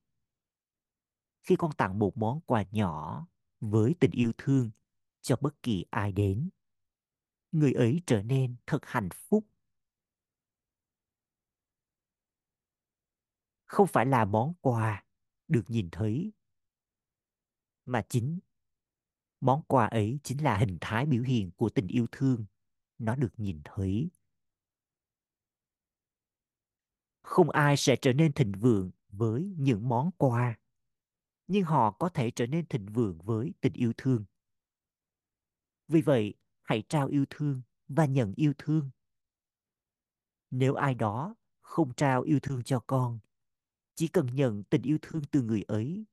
Khi 1.41 1.55
con 1.55 1.71
tặng 1.77 1.99
một 1.99 2.17
món 2.17 2.41
quà 2.41 2.63
nhỏ 2.71 3.27
với 3.59 3.95
tình 3.99 4.11
yêu 4.11 4.32
thương 4.38 4.71
cho 5.21 5.36
bất 5.41 5.63
kỳ 5.63 5.86
ai 5.89 6.11
đến, 6.11 6.49
người 7.51 7.73
ấy 7.73 8.01
trở 8.05 8.21
nên 8.21 8.55
thật 8.67 8.80
hạnh 8.84 9.09
phúc. 9.13 9.45
Không 13.65 13.88
phải 13.88 14.05
là 14.05 14.25
món 14.25 14.53
quà 14.61 15.05
được 15.47 15.63
nhìn 15.67 15.89
thấy, 15.91 16.34
mà 17.86 18.05
chính 18.09 18.39
món 19.41 19.63
quà 19.67 19.88
ấy 19.88 20.19
chính 20.23 20.43
là 20.43 20.57
hình 20.57 20.77
thái 20.82 21.05
biểu 21.05 21.23
hiện 21.23 21.51
của 21.51 21.69
tình 21.69 21.88
yêu 21.88 22.07
thương 22.11 22.45
nó 22.97 23.15
được 23.15 23.34
nhìn 23.38 23.61
thấy. 23.63 24.09
Không 27.30 27.49
ai 27.49 27.77
sẽ 27.77 27.95
trở 27.95 28.13
nên 28.13 28.34
thịnh 28.34 28.51
vượng 28.51 28.91
với 29.09 29.53
những 29.57 29.89
món 29.89 30.11
quà, 30.17 30.59
nhưng 31.47 31.63
họ 31.63 31.91
có 31.91 32.09
thể 32.09 32.32
trở 32.32 32.47
nên 32.47 32.65
thịnh 32.65 32.86
vượng 32.86 33.17
với 33.23 33.53
tình 33.61 33.73
yêu 33.73 33.93
thương. 33.97 34.25
Vì 35.88 36.01
vậy, 36.01 36.34
hãy 36.61 36.84
trao 36.89 37.07
yêu 37.07 37.25
thương 37.30 37.61
và 37.88 38.05
nhận 38.05 38.34
yêu 38.36 38.53
thương. 38.57 38.89
Nếu 40.51 40.75
ai 40.75 40.95
đó 40.95 41.36
không 41.61 41.93
trao 41.93 42.21
yêu 42.21 42.39
thương 42.39 42.63
cho 42.63 42.80
con, 42.88 43.19
chỉ 43.95 44.07
cần 44.07 44.36
nhận 44.36 44.63
tình 44.63 44.82
yêu 44.82 44.97
thương 45.01 45.21
từ 45.32 45.41
người 45.41 45.63
ấy, 45.67 46.05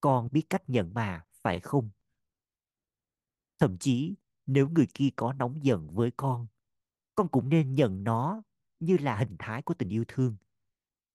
con 0.00 0.28
biết 0.32 0.46
cách 0.50 0.62
nhận 0.66 0.94
mà, 0.94 1.26
phải 1.42 1.60
không? 1.60 1.90
Thậm 3.58 3.78
chí, 3.78 4.14
nếu 4.46 4.68
người 4.68 4.86
kia 4.94 5.08
có 5.16 5.32
nóng 5.32 5.64
giận 5.64 5.88
với 5.90 6.10
con 6.16 6.46
con 7.14 7.28
cũng 7.28 7.48
nên 7.48 7.74
nhận 7.74 8.04
nó 8.04 8.42
như 8.80 8.96
là 8.96 9.16
hình 9.16 9.36
thái 9.38 9.62
của 9.62 9.74
tình 9.74 9.88
yêu 9.88 10.04
thương. 10.08 10.36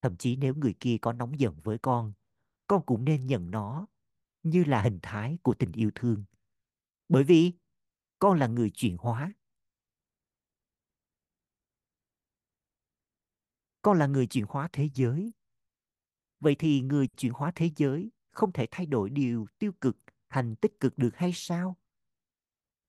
Thậm 0.02 0.18
chí 0.18 0.36
nếu 0.36 0.56
người 0.56 0.74
kia 0.80 0.98
có 1.02 1.14
nóng 1.14 1.40
giận 1.40 1.60
với 1.64 1.78
con 1.78 2.14
con 2.68 2.86
cũng 2.86 3.06
nên 3.06 3.28
nhận 3.28 3.52
nó 3.52 3.88
như 4.44 4.64
là 4.64 4.82
hình 4.82 5.00
thái 5.02 5.38
của 5.44 5.54
tình 5.54 5.72
yêu 5.72 5.92
thương. 5.96 6.24
Bởi 7.10 7.24
vì 7.24 7.52
con 8.20 8.40
là 8.40 8.48
người 8.48 8.72
chuyển 8.74 8.98
hóa. 8.98 9.34
Con 13.82 14.00
là 14.00 14.08
người 14.08 14.28
chuyển 14.28 14.46
hóa 14.50 14.70
thế 14.74 14.90
giới. 14.94 15.34
Vậy 16.40 16.56
thì 16.60 16.82
người 16.82 17.08
chuyển 17.08 17.34
hóa 17.34 17.52
thế 17.56 17.70
giới 17.76 18.12
không 18.32 18.52
thể 18.52 18.68
thay 18.72 18.86
đổi 18.86 19.10
điều 19.10 19.46
tiêu 19.60 19.72
cực, 19.82 19.98
thành 20.30 20.56
tích 20.56 20.80
cực 20.80 20.98
được 20.98 21.16
hay 21.16 21.32
sao? 21.34 21.78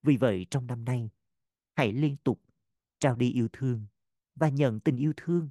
Vì 0.03 0.17
vậy 0.17 0.47
trong 0.51 0.67
năm 0.67 0.85
nay, 0.85 1.11
hãy 1.77 1.93
liên 1.93 2.17
tục 2.17 2.43
trao 2.99 3.17
đi 3.17 3.33
yêu 3.33 3.49
thương 3.53 3.87
và 4.37 4.49
nhận 4.49 4.81
tình 4.81 4.97
yêu 4.97 5.13
thương. 5.17 5.49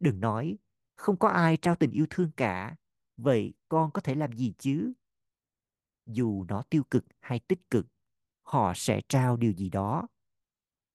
Đừng 0.00 0.20
nói 0.20 0.58
không 0.94 1.16
có 1.18 1.28
ai 1.28 1.56
trao 1.56 1.76
tình 1.76 1.90
yêu 1.90 2.06
thương 2.10 2.30
cả 2.36 2.76
vậy 3.16 3.54
con 3.68 3.90
có 3.90 4.00
thể 4.00 4.14
làm 4.14 4.32
gì 4.32 4.54
chứ? 4.58 4.92
Dù 6.06 6.44
nó 6.48 6.62
tiêu 6.70 6.82
cực 6.90 7.04
hay 7.20 7.38
tích 7.38 7.70
cực 7.70 7.86
họ 8.42 8.72
sẽ 8.76 9.00
trao 9.08 9.36
điều 9.36 9.52
gì 9.52 9.68
đó. 9.68 10.08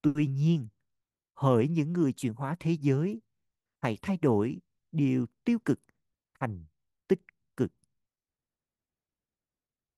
Tuy 0.02 0.26
nhiên 0.26 0.68
hỡi 1.34 1.68
những 1.68 1.92
người 1.92 2.12
chuyển 2.12 2.34
hóa 2.34 2.56
thế 2.60 2.72
giới 2.72 3.20
hãy 3.80 3.98
thay 4.02 4.16
đổi 4.16 4.60
điều 4.92 5.26
tiêu 5.44 5.58
cực 5.64 5.80
thành 6.40 6.64
tích 7.08 7.20
cực. 7.56 7.72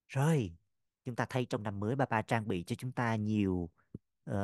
Rồi 0.08 0.56
chúng 1.04 1.16
ta 1.16 1.26
thấy 1.30 1.46
trong 1.46 1.62
năm 1.62 1.80
mới 1.80 1.96
ba 1.96 2.06
ba 2.10 2.22
trang 2.22 2.48
bị 2.48 2.64
cho 2.66 2.76
chúng 2.76 2.92
ta 2.92 3.16
nhiều 3.16 3.70
uh, 4.30 4.36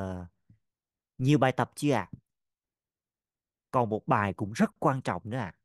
nhiều 1.19 1.39
bài 1.39 1.53
tập 1.53 1.71
chưa 1.75 1.93
ạ? 1.93 2.09
à? 2.13 2.22
Còn 3.73 3.89
một 3.89 4.03
bài 4.07 4.35
cũng 4.35 4.53
rất 4.53 4.71
quan 4.79 5.03
trọng 5.03 5.23
nữa 5.25 5.39
ạ 5.39 5.55
à. 5.55 5.59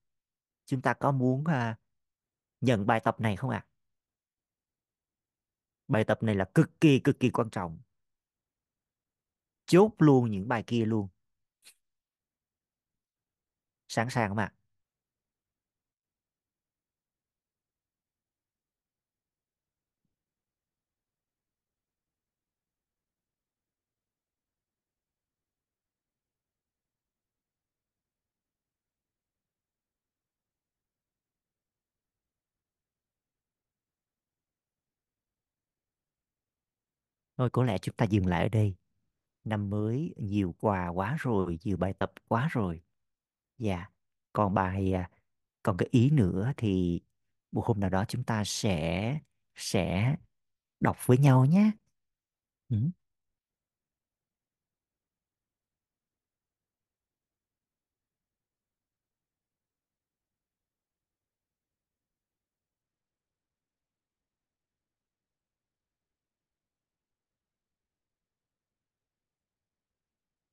chúng 0.66 0.82
ta 0.82 0.93
có 0.93 1.12
muốn 1.12 1.41
uh, 1.41 1.78
nhận 2.62 2.86
bài 2.86 2.99
tập 3.03 3.22
này 3.22 3.36
không 3.36 3.49
ạ 3.49 3.66
à? 3.68 3.70
bài 5.88 6.03
tập 6.03 6.24
này 6.24 6.36
là 6.36 6.49
cực 6.53 6.82
kỳ 6.82 6.99
cực 6.99 7.20
kỳ 7.20 7.30
quan 7.30 7.49
trọng 7.49 7.80
chốt 9.66 9.91
luôn 9.97 10.32
những 10.32 10.47
bài 10.47 10.64
kia 10.68 10.86
luôn 10.86 11.08
sẵn 13.88 14.10
sàng 14.10 14.30
không 14.30 14.38
ạ 14.38 14.53
à? 14.53 14.57
Thôi 37.38 37.50
có 37.50 37.64
lẽ 37.64 37.78
chúng 37.78 37.96
ta 37.96 38.06
dừng 38.06 38.26
lại 38.26 38.44
ở 38.44 38.50
đây. 38.50 38.76
Năm 39.44 39.70
mới 39.70 40.14
nhiều 40.18 40.56
quà 40.60 40.88
quá 40.88 41.18
rồi, 41.20 41.60
nhiều 41.64 41.78
bài 41.78 41.94
tập 41.94 42.14
quá 42.28 42.48
rồi. 42.52 42.82
Dạ, 43.58 43.88
còn 44.34 44.54
bài, 44.54 44.94
à, 44.94 45.10
còn 45.64 45.78
cái 45.78 45.90
ý 45.92 46.10
nữa 46.10 46.54
thì 46.58 47.02
một 47.52 47.66
hôm 47.66 47.80
nào 47.80 47.90
đó 47.90 48.06
chúng 48.08 48.24
ta 48.24 48.44
sẽ 48.46 49.20
sẽ 49.56 50.16
đọc 50.80 50.98
với 51.08 51.18
nhau 51.18 51.46
nhé. 51.46 51.72
Ừ. 52.70 52.78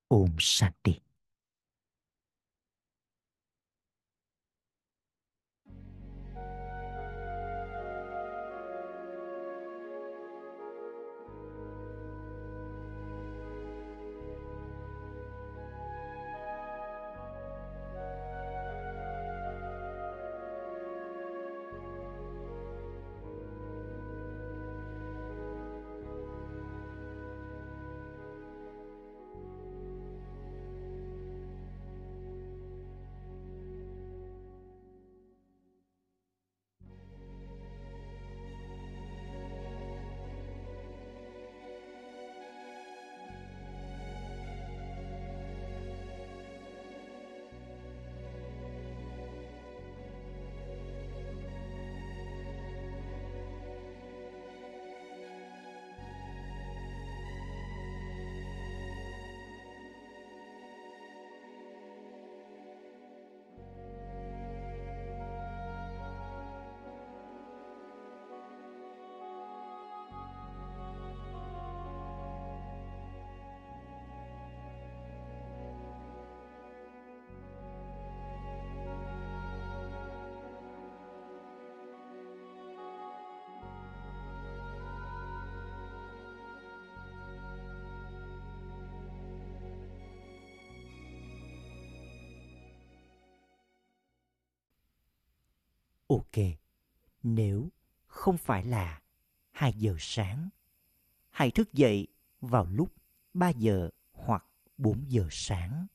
Om 0.09 0.39
Shanti. 0.39 1.04
Ok, 96.17 96.45
nếu 97.23 97.69
không 98.07 98.37
phải 98.37 98.63
là 98.65 99.01
2 99.51 99.73
giờ 99.73 99.95
sáng, 99.99 100.49
hãy 101.29 101.51
thức 101.51 101.73
dậy 101.73 102.07
vào 102.41 102.65
lúc 102.65 102.93
3 103.33 103.49
giờ 103.49 103.89
hoặc 104.11 104.45
4 104.77 105.05
giờ 105.07 105.27
sáng. 105.31 105.87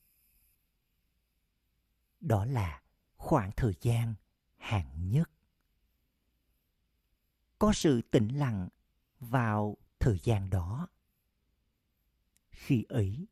Đó 2.19 2.45
là 2.45 2.81
khoảng 3.15 3.51
thời 3.57 3.73
gian 3.81 4.13
hàng 4.57 5.09
nhất. 5.09 5.29
Có 7.59 7.73
sự 7.73 8.01
tĩnh 8.01 8.27
lặng 8.27 8.69
vào 9.19 9.77
thời 9.99 10.19
gian 10.23 10.49
đó 10.49 10.87
khi 12.51 12.85
ấy 12.89 13.27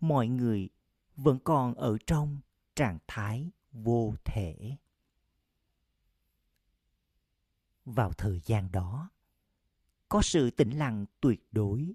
mọi 0.00 0.28
người 0.28 0.68
vẫn 1.16 1.38
còn 1.44 1.74
ở 1.74 1.98
trong 2.06 2.40
trạng 2.76 2.98
thái 3.06 3.50
vô 3.72 4.14
thể 4.24 4.76
vào 7.94 8.12
thời 8.12 8.40
gian 8.44 8.72
đó 8.72 9.10
có 10.08 10.22
sự 10.22 10.50
tĩnh 10.50 10.70
lặng 10.70 11.06
tuyệt 11.20 11.46
đối 11.52 11.94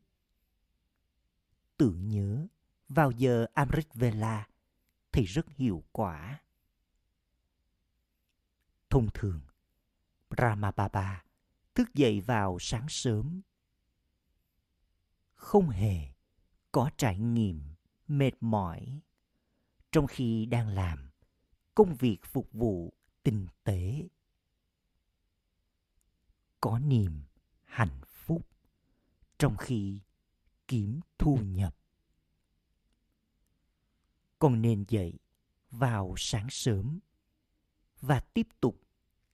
tưởng 1.77 2.07
nhớ 2.07 2.47
vào 2.89 3.11
giờ 3.11 3.45
Amrit 3.53 3.93
Vela 3.93 4.47
thì 5.11 5.23
rất 5.23 5.49
hiệu 5.49 5.83
quả. 5.91 6.41
Thông 8.89 9.07
thường, 9.13 9.41
Brahma 10.29 10.71
Baba 10.71 11.23
thức 11.75 11.93
dậy 11.93 12.21
vào 12.21 12.57
sáng 12.59 12.85
sớm. 12.89 13.41
Không 15.33 15.69
hề 15.69 16.13
có 16.71 16.89
trải 16.97 17.19
nghiệm 17.19 17.73
mệt 18.07 18.33
mỏi 18.39 19.01
trong 19.91 20.07
khi 20.07 20.45
đang 20.45 20.67
làm 20.67 21.09
công 21.75 21.95
việc 21.95 22.19
phục 22.23 22.51
vụ 22.51 22.93
tinh 23.23 23.47
tế. 23.63 24.07
Có 26.63 26.79
niềm 26.79 27.23
hạnh 27.63 28.01
phúc 28.07 28.47
trong 29.37 29.57
khi 29.57 29.99
kiếm 30.67 30.99
thu 31.17 31.37
nhập. 31.41 31.77
Con 34.39 34.61
nên 34.61 34.85
dậy 34.87 35.19
vào 35.69 36.13
sáng 36.17 36.47
sớm 36.49 36.99
và 38.01 38.19
tiếp 38.19 38.47
tục 38.61 38.81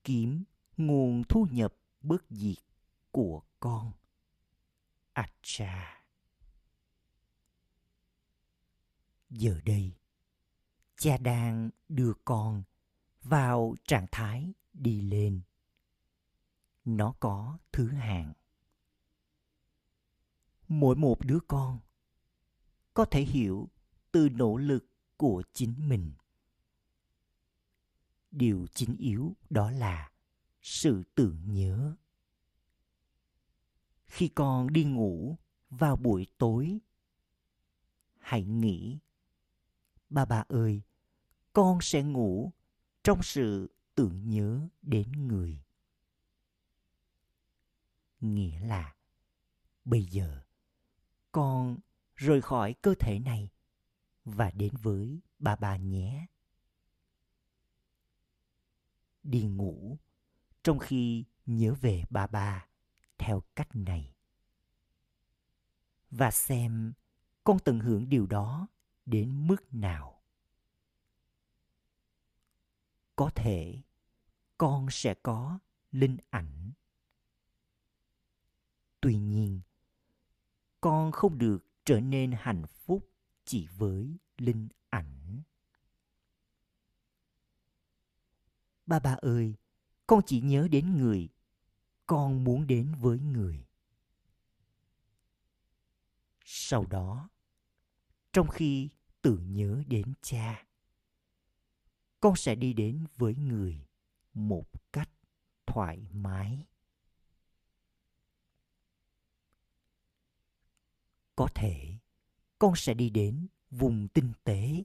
kiếm 0.03 0.43
nguồn 0.77 1.23
thu 1.30 1.47
nhập 1.51 1.73
bất 2.01 2.23
diệt 2.30 2.57
của 3.11 3.41
con. 3.59 3.91
Acha. 5.13 6.03
Giờ 9.30 9.59
đây, 9.65 9.91
cha 10.97 11.17
đang 11.17 11.69
đưa 11.89 12.13
con 12.25 12.63
vào 13.21 13.75
trạng 13.88 14.07
thái 14.11 14.53
đi 14.73 15.01
lên. 15.01 15.41
Nó 16.97 17.13
có 17.19 17.57
thứ 17.71 17.87
hạng. 17.87 18.33
Mỗi 20.67 20.95
một 20.95 21.25
đứa 21.25 21.39
con 21.47 21.79
có 22.93 23.05
thể 23.05 23.21
hiểu 23.21 23.69
từ 24.11 24.29
nỗ 24.29 24.57
lực 24.57 24.85
của 25.17 25.43
chính 25.53 25.89
mình. 25.89 26.13
Điều 28.31 28.67
chính 28.73 28.95
yếu 28.97 29.35
đó 29.49 29.71
là 29.71 30.11
sự 30.61 31.03
tưởng 31.15 31.53
nhớ. 31.53 31.95
Khi 34.05 34.27
con 34.27 34.73
đi 34.73 34.83
ngủ 34.83 35.37
vào 35.69 35.95
buổi 35.95 36.27
tối, 36.37 36.79
hãy 38.19 38.43
nghĩ 38.43 38.99
Ba 40.09 40.25
ba 40.25 40.43
ơi, 40.47 40.81
con 41.53 41.77
sẽ 41.81 42.03
ngủ 42.03 42.53
trong 43.03 43.23
sự 43.23 43.75
tưởng 43.95 44.29
nhớ 44.29 44.67
đến 44.81 45.11
người. 45.27 45.59
Nghĩa 48.20 48.59
là 48.59 48.95
bây 49.86 50.03
giờ 50.03 50.41
con 51.32 51.78
rời 52.15 52.41
khỏi 52.41 52.74
cơ 52.82 52.93
thể 52.99 53.20
này 53.20 53.49
và 54.26 54.51
đến 54.51 54.74
với 54.82 55.22
ba 55.39 55.55
ba 55.55 55.78
nhé. 55.78 56.26
Đi 59.24 59.43
ngủ 59.43 59.97
trong 60.63 60.80
khi 60.80 61.26
nhớ 61.45 61.74
về 61.82 62.03
ba 62.09 62.28
ba 62.28 62.67
theo 63.17 63.43
cách 63.55 63.76
này. 63.76 64.15
Và 66.11 66.32
xem 66.32 66.93
con 67.43 67.59
tận 67.59 67.80
hưởng 67.80 68.09
điều 68.09 68.28
đó 68.28 68.67
đến 69.05 69.47
mức 69.47 69.74
nào 69.74 70.20
có 73.15 73.32
thể 73.36 73.82
con 74.57 74.88
sẽ 74.89 75.13
có 75.13 75.59
linh 75.91 76.17
ảnh 76.30 76.72
tuy 79.01 79.17
nhiên, 79.17 79.61
con 80.81 81.11
không 81.11 81.37
được 81.37 81.65
trở 81.85 81.99
nên 81.99 82.31
hạnh 82.31 82.63
phúc 82.67 83.09
chỉ 83.45 83.67
với 83.77 84.17
linh 84.37 84.67
ảnh. 84.89 85.41
Ba 88.85 88.99
ba 88.99 89.13
ơi, 89.13 89.55
con 90.07 90.21
chỉ 90.25 90.41
nhớ 90.41 90.67
đến 90.71 90.97
người, 90.97 91.29
con 92.05 92.43
muốn 92.43 92.67
đến 92.67 92.93
với 92.99 93.19
người. 93.19 93.65
Sau 96.45 96.85
đó, 96.85 97.29
trong 98.33 98.47
khi 98.47 98.89
tưởng 99.21 99.53
nhớ 99.53 99.83
đến 99.87 100.13
cha, 100.21 100.65
con 102.19 102.35
sẽ 102.35 102.55
đi 102.55 102.73
đến 102.73 103.05
với 103.17 103.35
người 103.35 103.85
một 104.33 104.65
cách 104.93 105.09
thoải 105.65 106.07
mái. 106.11 106.65
Có 111.39 111.47
thể 111.55 111.97
con 112.59 112.73
sẽ 112.75 112.93
đi 112.93 113.09
đến 113.09 113.47
vùng 113.71 114.07
tinh 114.07 114.33
tế. 114.43 114.83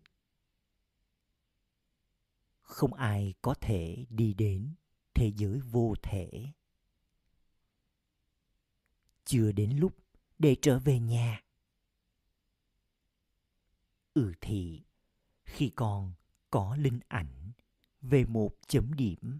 Không 2.61 2.95
ai 2.95 3.35
có 3.43 3.55
thể 3.55 4.07
đi 4.11 4.35
đến 4.35 4.75
thế 5.15 5.33
giới 5.37 5.61
vô 5.61 5.95
thể. 6.03 6.47
Chưa 9.25 9.53
đến 9.53 9.79
lúc 9.79 9.97
để 10.39 10.57
trở 10.63 10.79
về 10.79 11.01
nhà. 11.01 11.45
Ừ 14.15 14.33
thì, 14.41 14.83
khi 15.45 15.73
con 15.77 16.13
có 16.51 16.77
linh 16.77 17.01
ảnh 17.09 17.53
về 18.01 18.25
một 18.25 18.57
chấm 18.67 18.95
điểm, 18.95 19.39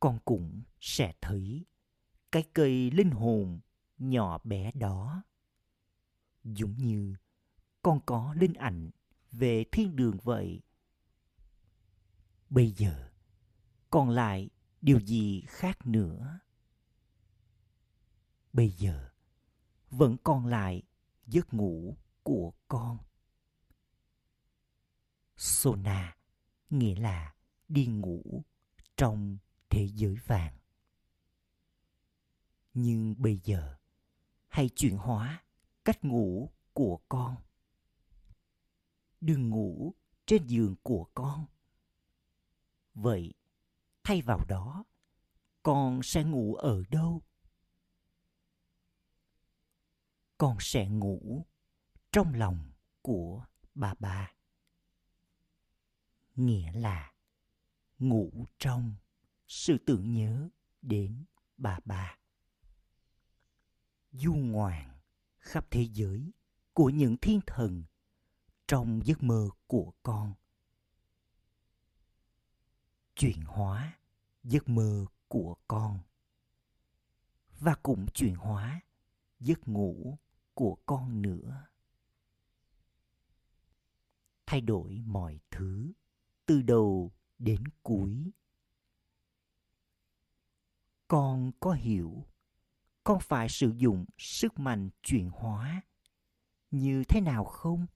con 0.00 0.18
cũng 0.24 0.62
sẽ 0.80 1.14
thấy 1.20 1.64
cái 2.32 2.44
cây 2.52 2.90
linh 2.90 3.10
hồn 3.10 3.60
nhỏ 3.98 4.38
bé 4.44 4.72
đó 4.74 5.22
giống 6.44 6.76
như 6.76 7.14
con 7.82 8.00
có 8.06 8.34
linh 8.38 8.54
ảnh 8.54 8.90
về 9.32 9.64
thiên 9.72 9.96
đường 9.96 10.16
vậy 10.22 10.62
bây 12.50 12.70
giờ 12.70 13.10
còn 13.90 14.10
lại 14.10 14.50
điều 14.80 15.00
gì 15.00 15.44
khác 15.48 15.86
nữa 15.86 16.40
bây 18.52 18.70
giờ 18.70 19.10
vẫn 19.90 20.16
còn 20.24 20.46
lại 20.46 20.82
giấc 21.26 21.54
ngủ 21.54 21.96
của 22.22 22.52
con. 22.68 22.98
Sona 25.36 26.16
nghĩa 26.70 26.94
là 26.94 27.34
đi 27.68 27.86
ngủ 27.86 28.44
trong 28.96 29.38
thế 29.70 29.88
giới 29.94 30.16
vàng. 30.26 30.56
Nhưng 32.74 33.14
bây 33.18 33.40
giờ, 33.44 33.76
hãy 34.52 34.68
chuyển 34.76 34.96
hóa 34.96 35.44
cách 35.84 36.04
ngủ 36.04 36.52
của 36.72 37.00
con. 37.08 37.36
Đừng 39.20 39.50
ngủ 39.50 39.94
trên 40.26 40.46
giường 40.46 40.76
của 40.82 41.06
con. 41.14 41.46
Vậy, 42.94 43.34
thay 44.04 44.22
vào 44.22 44.44
đó, 44.48 44.84
con 45.62 46.02
sẽ 46.02 46.24
ngủ 46.24 46.54
ở 46.54 46.82
đâu? 46.90 47.22
Con 50.38 50.56
sẽ 50.60 50.88
ngủ 50.88 51.46
trong 52.12 52.34
lòng 52.34 52.72
của 53.02 53.44
bà 53.74 53.94
bà 53.98 54.32
nghĩa 56.36 56.72
là 56.72 57.12
ngủ 57.98 58.46
trong 58.58 58.94
sự 59.48 59.78
tưởng 59.86 60.12
nhớ 60.12 60.48
đến 60.82 61.24
bà 61.56 61.78
bà 61.84 62.21
du 64.12 64.34
ngoạn 64.34 64.98
khắp 65.38 65.66
thế 65.70 65.88
giới 65.92 66.32
của 66.72 66.90
những 66.90 67.16
thiên 67.16 67.40
thần 67.46 67.84
trong 68.66 69.00
giấc 69.04 69.22
mơ 69.22 69.48
của 69.66 69.92
con. 70.02 70.34
Chuyển 73.16 73.40
hóa 73.42 73.98
giấc 74.42 74.68
mơ 74.68 75.06
của 75.28 75.54
con 75.68 75.98
và 77.58 77.74
cũng 77.82 78.06
chuyển 78.14 78.34
hóa 78.34 78.80
giấc 79.40 79.68
ngủ 79.68 80.18
của 80.54 80.76
con 80.86 81.22
nữa. 81.22 81.66
Thay 84.46 84.60
đổi 84.60 85.02
mọi 85.06 85.40
thứ 85.50 85.92
từ 86.46 86.62
đầu 86.62 87.12
đến 87.38 87.64
cuối. 87.82 88.32
Con 91.08 91.52
có 91.60 91.72
hiểu 91.72 92.26
con 93.04 93.20
phải 93.20 93.48
sử 93.48 93.72
dụng 93.76 94.04
sức 94.18 94.58
mạnh 94.58 94.90
chuyển 95.02 95.30
hóa. 95.32 95.82
Như 96.70 97.04
thế 97.04 97.20
nào 97.20 97.44
không? 97.44 97.86